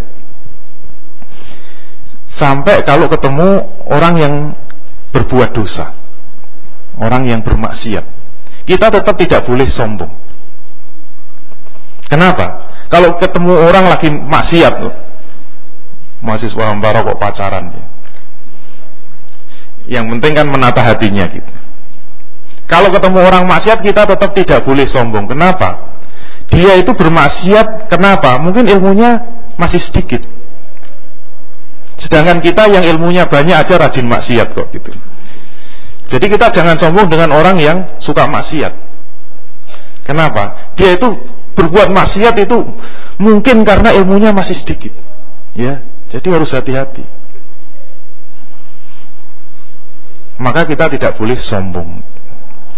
[2.27, 4.35] sampai kalau ketemu orang yang
[5.15, 5.95] berbuat dosa,
[6.99, 8.03] orang yang bermaksiat,
[8.67, 10.28] kita tetap tidak boleh sombong.
[12.09, 12.45] Kenapa?
[12.89, 14.73] Kalau ketemu orang lagi maksiat,
[16.25, 17.83] mahasiswa hambara kok pacaran ya.
[19.89, 21.49] Yang penting kan menata hatinya gitu.
[22.69, 25.25] Kalau ketemu orang maksiat kita tetap tidak boleh sombong.
[25.25, 25.97] Kenapa?
[26.49, 28.37] Dia itu bermaksiat kenapa?
[28.37, 29.21] Mungkin ilmunya
[29.57, 30.21] masih sedikit.
[31.97, 34.93] Sedangkan kita yang ilmunya banyak aja rajin maksiat kok gitu.
[36.09, 38.73] Jadi kita jangan sombong dengan orang yang suka maksiat.
[40.05, 40.73] Kenapa?
[40.73, 41.17] Dia itu
[41.59, 42.63] berbuat maksiat itu
[43.19, 44.95] mungkin karena ilmunya masih sedikit.
[45.51, 47.03] Ya, jadi harus hati-hati.
[50.39, 51.99] Maka kita tidak boleh sombong.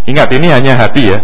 [0.09, 1.21] Ingat ini hanya hati ya.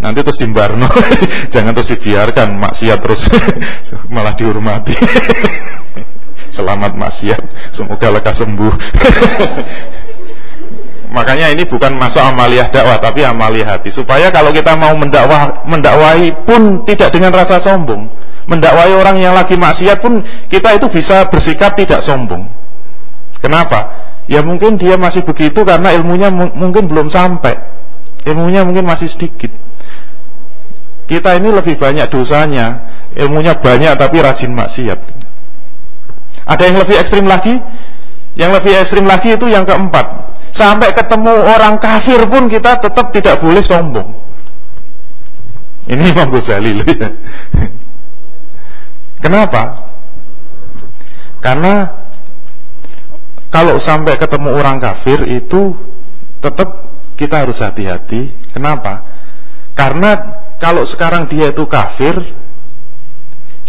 [0.00, 0.88] Nanti terus dimbarno.
[1.52, 3.28] Jangan terus dibiarkan maksiat terus
[4.14, 4.96] malah dihormati.
[6.56, 7.42] Selamat maksiat,
[7.76, 8.72] semoga lekas sembuh.
[11.16, 16.44] Makanya ini bukan masuk amaliah dakwah tapi amaliah hati supaya kalau kita mau mendakwah mendakwahi
[16.44, 18.04] pun tidak dengan rasa sombong.
[18.44, 20.20] Mendakwahi orang yang lagi maksiat pun
[20.52, 22.44] kita itu bisa bersikap tidak sombong.
[23.40, 24.12] Kenapa?
[24.28, 27.64] Ya mungkin dia masih begitu karena ilmunya mungkin belum sampai.
[28.28, 29.56] Ilmunya mungkin masih sedikit.
[31.08, 35.00] Kita ini lebih banyak dosanya, ilmunya banyak tapi rajin maksiat.
[36.44, 37.56] Ada yang lebih ekstrim lagi?
[38.36, 40.25] Yang lebih ekstrim lagi itu yang keempat
[40.56, 44.08] Sampai ketemu orang kafir pun kita tetap tidak boleh sombong.
[45.86, 47.10] Ini Imam Ghazali ya.
[49.24, 49.86] Kenapa?
[51.44, 51.92] Karena
[53.52, 55.76] kalau sampai ketemu orang kafir itu
[56.40, 56.88] tetap
[57.20, 58.32] kita harus hati-hati.
[58.50, 59.04] Kenapa?
[59.76, 62.16] Karena kalau sekarang dia itu kafir,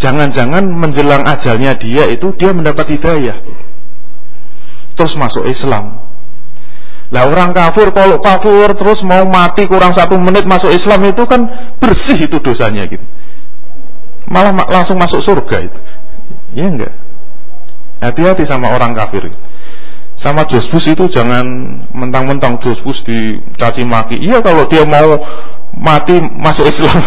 [0.00, 3.44] jangan-jangan menjelang ajalnya dia itu dia mendapat hidayah.
[4.96, 6.07] Terus masuk Islam.
[7.08, 11.40] Lah orang kafir kalau kafir terus mau mati kurang satu menit masuk Islam itu kan
[11.80, 13.04] bersih itu dosanya gitu.
[14.28, 15.78] Malah ma langsung masuk surga itu.
[16.52, 16.92] Iya enggak?
[18.04, 19.32] Hati-hati sama orang kafir.
[20.20, 21.46] Sama Josbus itu jangan
[21.96, 24.20] mentang-mentang Josbus dicaci maki.
[24.20, 25.16] Iya kalau dia mau
[25.72, 26.92] mati masuk Islam.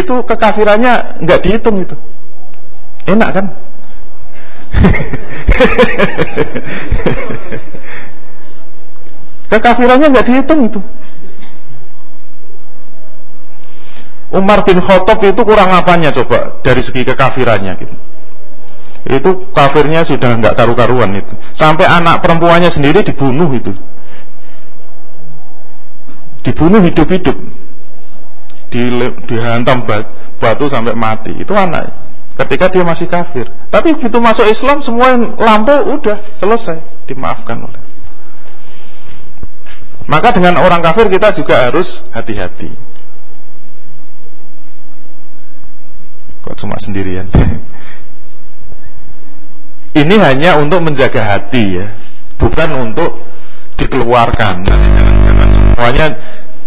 [0.00, 1.94] itu kekafirannya nggak dihitung itu.
[3.06, 3.46] Enak kan?
[9.50, 10.80] Kekafirannya nggak dihitung itu.
[14.34, 17.94] Umar bin Khattab itu kurang apanya coba dari segi kekafirannya gitu.
[19.06, 21.30] Itu kafirnya sudah nggak karu-karuan itu.
[21.54, 23.70] Sampai anak perempuannya sendiri dibunuh itu.
[26.42, 27.38] Dibunuh hidup-hidup.
[29.30, 29.86] Dihantam
[30.42, 31.30] batu sampai mati.
[31.38, 32.05] Itu anak
[32.44, 33.48] ketika dia masih kafir.
[33.72, 37.86] Tapi begitu masuk Islam semua yang lampu udah selesai, dimaafkan oleh
[40.06, 42.70] maka dengan orang kafir kita juga harus hati-hati.
[46.46, 47.26] Kok cuma sendirian?
[50.00, 51.90] Ini hanya untuk menjaga hati ya,
[52.38, 53.26] bukan untuk
[53.82, 54.62] dikeluarkan.
[54.62, 56.06] Nanti jangan-jangan semuanya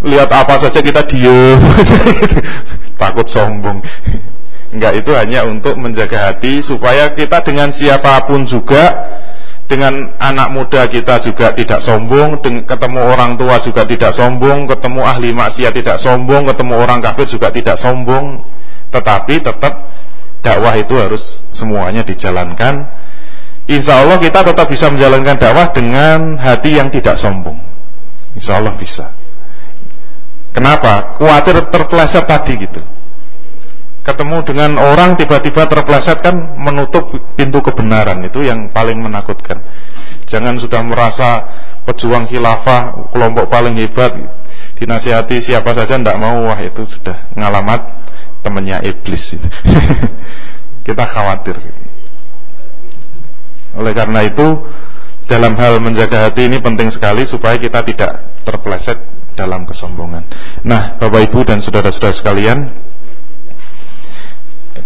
[0.04, 1.60] lihat apa saja kita diem,
[3.02, 3.80] takut sombong.
[4.70, 9.10] Enggak itu hanya untuk menjaga hati supaya kita dengan siapa pun juga
[9.66, 15.30] dengan anak muda kita juga tidak sombong, ketemu orang tua juga tidak sombong, ketemu ahli
[15.34, 18.42] maksiat tidak sombong, ketemu orang kafir juga tidak sombong,
[18.94, 19.74] tetapi tetap
[20.42, 22.86] dakwah itu harus semuanya dijalankan.
[23.70, 27.58] Insya Allah kita tetap bisa menjalankan dakwah dengan hati yang tidak sombong.
[28.34, 29.14] Insya Allah bisa.
[30.50, 31.18] Kenapa?
[31.22, 32.82] Kuatir terpeleset tadi gitu
[34.10, 39.62] ketemu dengan orang tiba-tiba terpleset kan menutup pintu kebenaran itu yang paling menakutkan.
[40.26, 41.30] Jangan sudah merasa
[41.86, 44.18] pejuang khilafah kelompok paling hebat
[44.82, 47.82] dinasihati siapa saja tidak mau wah itu sudah ngalamat
[48.42, 49.36] temannya iblis
[50.88, 51.54] Kita khawatir.
[53.78, 54.66] Oleh karena itu
[55.30, 58.98] dalam hal menjaga hati ini penting sekali supaya kita tidak terpleset
[59.38, 60.26] dalam kesombongan.
[60.66, 62.89] Nah, Bapak Ibu dan saudara-saudara sekalian,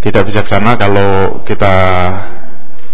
[0.02, 1.74] tidak bijaksana kalau kita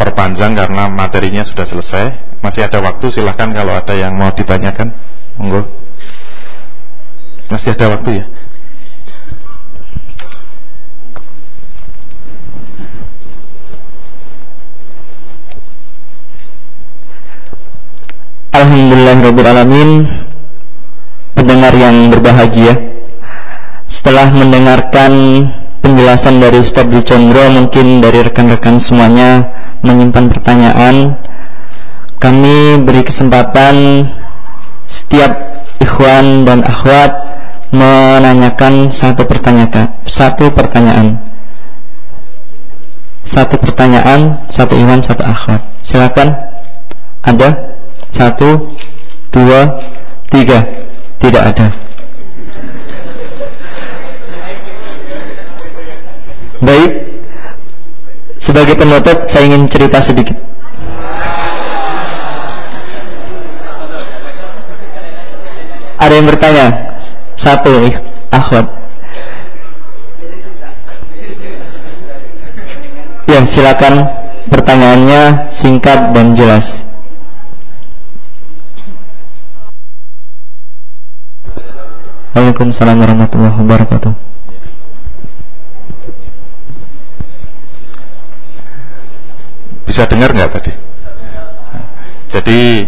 [0.00, 2.04] perpanjang karena materinya sudah selesai.
[2.40, 4.96] Masih ada waktu, silahkan kalau ada yang mau ditanyakan.
[5.36, 5.68] Monggo.
[7.52, 8.24] Masih ada waktu ya?
[18.50, 19.90] Alhamdulillahirrahmanirrahim
[21.38, 22.74] Pendengar yang berbahagia
[23.88, 25.12] Setelah mendengarkan
[25.80, 29.44] penjelasan dari Ustaz Condro mungkin dari rekan-rekan semuanya
[29.80, 31.16] menyimpan pertanyaan.
[32.20, 34.04] Kami beri kesempatan
[34.84, 35.32] setiap
[35.80, 37.12] ikhwan dan akhwat
[37.72, 41.16] menanyakan satu pertanyaan satu pertanyaan.
[43.24, 45.60] Satu pertanyaan satu ikhwan satu akhwat.
[45.82, 46.28] Silakan.
[47.24, 47.48] Ada?
[48.12, 48.68] Satu
[49.32, 49.80] dua
[50.28, 50.60] tiga.
[51.20, 51.89] Tidak ada
[56.60, 56.92] Baik
[58.40, 60.50] Sebagai penutup saya ingin cerita sedikit
[66.00, 66.66] Ada yang bertanya
[67.36, 67.96] satu nih,
[68.32, 68.66] akhwat.
[73.28, 74.08] Ya, silakan
[74.48, 76.64] pertanyaannya singkat dan jelas.
[82.32, 84.29] Waalaikumsalam warahmatullahi wabarakatuh.
[89.90, 90.72] Bisa dengar nggak tadi?
[92.30, 92.86] Jadi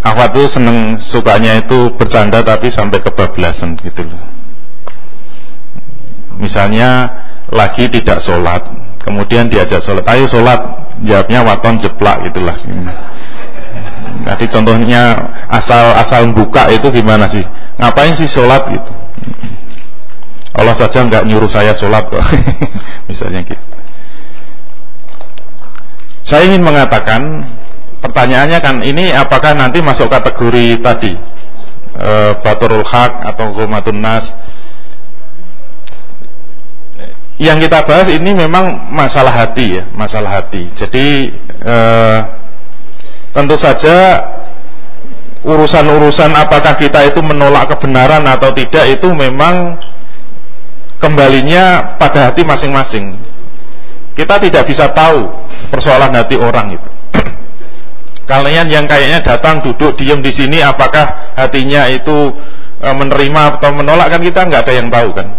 [0.00, 4.24] Akhwat tuh seneng sukanya itu bercanda tapi sampai kebablasan gitu loh.
[6.40, 7.12] Misalnya
[7.52, 8.62] lagi tidak sholat,
[9.04, 10.56] kemudian diajak sholat, ayo sholat,
[11.04, 12.56] jawabnya waton jeplak gitulah.
[14.32, 15.18] Jadi contohnya
[15.52, 17.44] asal asal buka itu gimana sih?
[17.76, 18.92] Ngapain sih sholat gitu?
[20.56, 22.22] Allah saja nggak nyuruh saya sholat kok,
[23.12, 23.67] misalnya gitu.
[26.28, 27.40] Saya ingin mengatakan
[28.04, 31.16] pertanyaannya kan ini apakah nanti masuk kategori tadi
[31.96, 32.10] e,
[32.44, 34.28] baturul hak atau hukumatun nas?
[37.40, 40.68] Yang kita bahas ini memang masalah hati ya masalah hati.
[40.76, 41.32] Jadi
[41.64, 41.76] e,
[43.32, 44.20] tentu saja
[45.48, 49.80] urusan-urusan apakah kita itu menolak kebenaran atau tidak itu memang
[51.00, 53.27] kembalinya pada hati masing-masing
[54.18, 55.30] kita tidak bisa tahu
[55.70, 56.90] persoalan hati orang itu
[58.28, 62.34] Kalian yang kayaknya datang duduk diam di sini apakah hatinya itu
[62.76, 65.32] e, menerima atau menolak kan kita nggak ada yang tahu kan.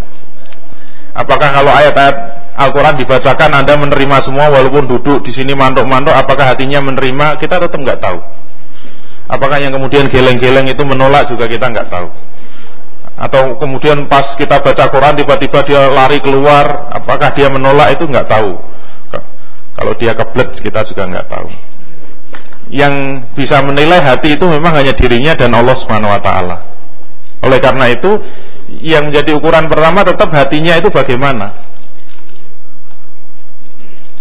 [1.13, 2.17] Apakah kalau ayat-ayat
[2.59, 7.77] Al-Quran dibacakan Anda menerima semua walaupun duduk di sini mantuk-mantuk apakah hatinya menerima kita tetap
[7.77, 8.19] nggak tahu.
[9.29, 12.09] Apakah yang kemudian geleng-geleng itu menolak juga kita nggak tahu.
[13.19, 18.25] Atau kemudian pas kita baca Quran tiba-tiba dia lari keluar apakah dia menolak itu nggak
[18.25, 18.68] tahu.
[19.79, 21.49] Kalau dia keblet kita juga nggak tahu
[22.69, 26.57] yang bisa menilai hati itu memang hanya dirinya dan Allah Subhanahu wa taala.
[27.41, 28.21] Oleh karena itu,
[28.85, 31.65] yang menjadi ukuran pertama tetap hatinya itu bagaimana.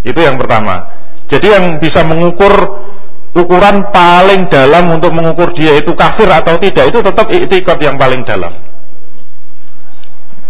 [0.01, 0.97] Itu yang pertama.
[1.29, 2.89] Jadi yang bisa mengukur
[3.37, 8.25] ukuran paling dalam untuk mengukur dia itu kafir atau tidak itu tetap iktikad yang paling
[8.25, 8.55] dalam.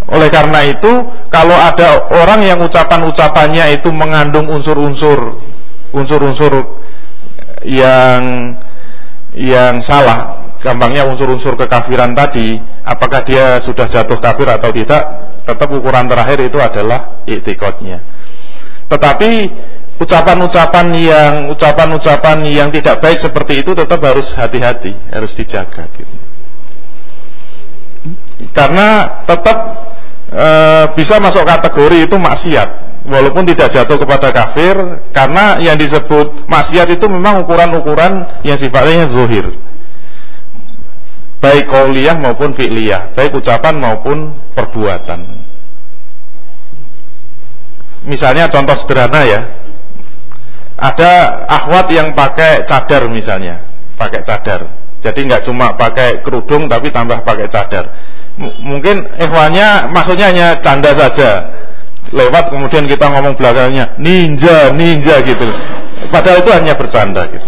[0.08, 0.92] Oleh karena itu,
[1.28, 5.36] kalau ada orang yang ucapan-ucapannya itu mengandung unsur-unsur
[5.92, 6.84] unsur-unsur
[7.64, 8.52] yang
[9.32, 15.02] yang salah gampangnya unsur-unsur kekafiran tadi apakah dia sudah jatuh kafir atau tidak
[15.46, 18.02] tetap ukuran terakhir itu adalah iktikadnya
[18.90, 19.30] tetapi
[19.98, 26.14] ucapan-ucapan yang ucapan-ucapan yang tidak baik seperti itu tetap harus hati-hati harus dijaga gitu.
[28.54, 29.58] karena tetap
[30.28, 30.48] e,
[30.94, 32.88] bisa masuk kategori itu maksiat.
[33.08, 34.76] Walaupun tidak jatuh kepada kafir
[35.16, 39.48] karena yang disebut maksiat itu memang ukuran-ukuran yang sifatnya zuhir.
[41.38, 45.40] Baik kauliyah maupun fi'liyah baik ucapan maupun perbuatan.
[48.04, 49.40] Misalnya contoh sederhana ya.
[50.78, 53.64] Ada akhwat yang pakai cadar misalnya
[53.98, 54.68] pakai cadar.
[55.00, 57.88] Jadi nggak cuma pakai kerudung tapi tambah pakai cadar
[58.38, 61.30] mungkin ikhwannya maksudnya hanya canda saja.
[62.08, 65.44] Lewat kemudian kita ngomong belakangnya ninja ninja gitu.
[66.08, 67.44] Padahal itu hanya bercanda gitu.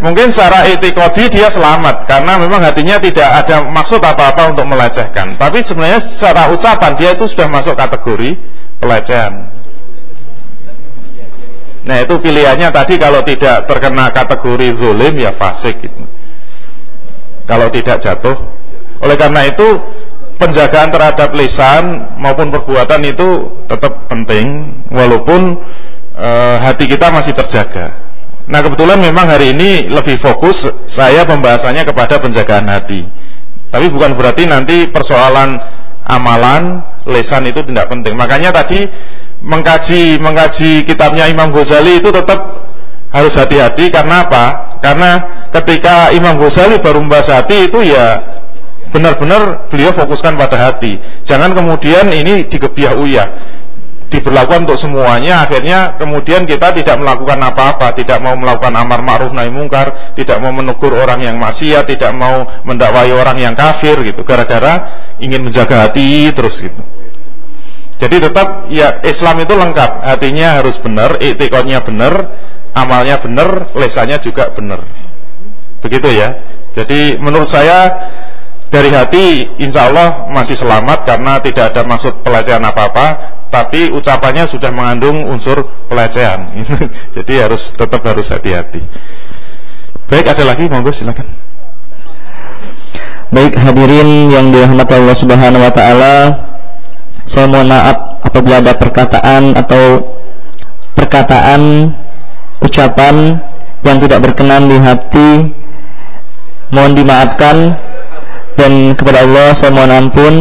[0.00, 5.36] Mungkin secara etikodi dia selamat karena memang hatinya tidak ada maksud apa-apa untuk melecehkan.
[5.36, 8.36] Tapi sebenarnya secara ucapan dia itu sudah masuk kategori
[8.80, 9.54] pelecehan.
[11.84, 16.04] Nah itu pilihannya tadi kalau tidak terkena kategori zulim ya fasik gitu.
[17.44, 18.36] Kalau tidak jatuh.
[19.04, 19.68] Oleh karena itu
[20.38, 25.58] penjagaan terhadap lisan maupun perbuatan itu tetap penting walaupun
[26.14, 26.28] e,
[26.62, 27.98] hati kita masih terjaga.
[28.44, 33.08] Nah kebetulan memang hari ini lebih fokus saya pembahasannya kepada penjagaan hati.
[33.72, 35.58] Tapi bukan berarti nanti persoalan
[36.04, 38.14] amalan lisan itu tidak penting.
[38.14, 38.84] Makanya tadi
[39.40, 42.68] mengkaji mengkaji kitabnya Imam Ghazali itu tetap
[43.14, 44.76] harus hati-hati karena apa?
[44.82, 45.10] Karena
[45.54, 48.20] ketika Imam Ghazali baru membahas hati itu ya
[48.94, 51.02] benar-benar beliau fokuskan pada hati.
[51.26, 53.28] Jangan kemudian ini digebiah uyah
[54.14, 59.50] diberlakukan untuk semuanya akhirnya kemudian kita tidak melakukan apa-apa tidak mau melakukan amar ma'ruf nahi
[59.50, 65.02] mungkar tidak mau menegur orang yang maksiat tidak mau mendakwai orang yang kafir gitu gara-gara
[65.18, 66.78] ingin menjaga hati terus gitu.
[67.94, 70.02] Jadi tetap ya Islam itu lengkap.
[70.02, 72.12] Hatinya harus benar etikotnya benar
[72.74, 74.82] amalnya benar lesannya juga benar.
[75.78, 76.28] Begitu ya.
[76.74, 78.10] Jadi menurut saya
[78.74, 79.26] dari hati
[79.62, 85.62] insya Allah masih selamat karena tidak ada maksud pelecehan apa-apa tapi ucapannya sudah mengandung unsur
[85.86, 86.66] pelecehan.
[87.14, 88.82] Jadi harus tetap harus hati-hati.
[90.10, 90.66] Baik ada lagi?
[90.66, 91.22] Monggo silakan.
[93.30, 96.14] Baik hadirin yang dirahmati Allah Subhanahu wa taala,
[97.30, 100.18] saya mohon maaf apabila ada perkataan atau
[100.98, 101.94] perkataan
[102.58, 103.38] ucapan
[103.86, 105.30] yang tidak berkenan di hati.
[106.74, 107.56] Mohon dimaafkan
[108.54, 110.34] dan kepada Allah saya mohon ampun.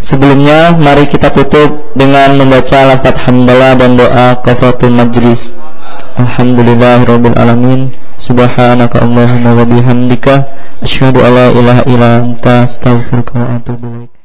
[0.00, 5.52] Sebelumnya mari kita tutup dengan membaca lafaz hamdalah dan doa kafaratul majlis.
[6.16, 7.92] Alhamdulillahirabbil alamin.
[8.16, 10.34] Subhanaka allahumma wa bihamdika.
[10.80, 14.19] Asyhadu alla ilaha illa anta astaghfiruka wa atubu ilaik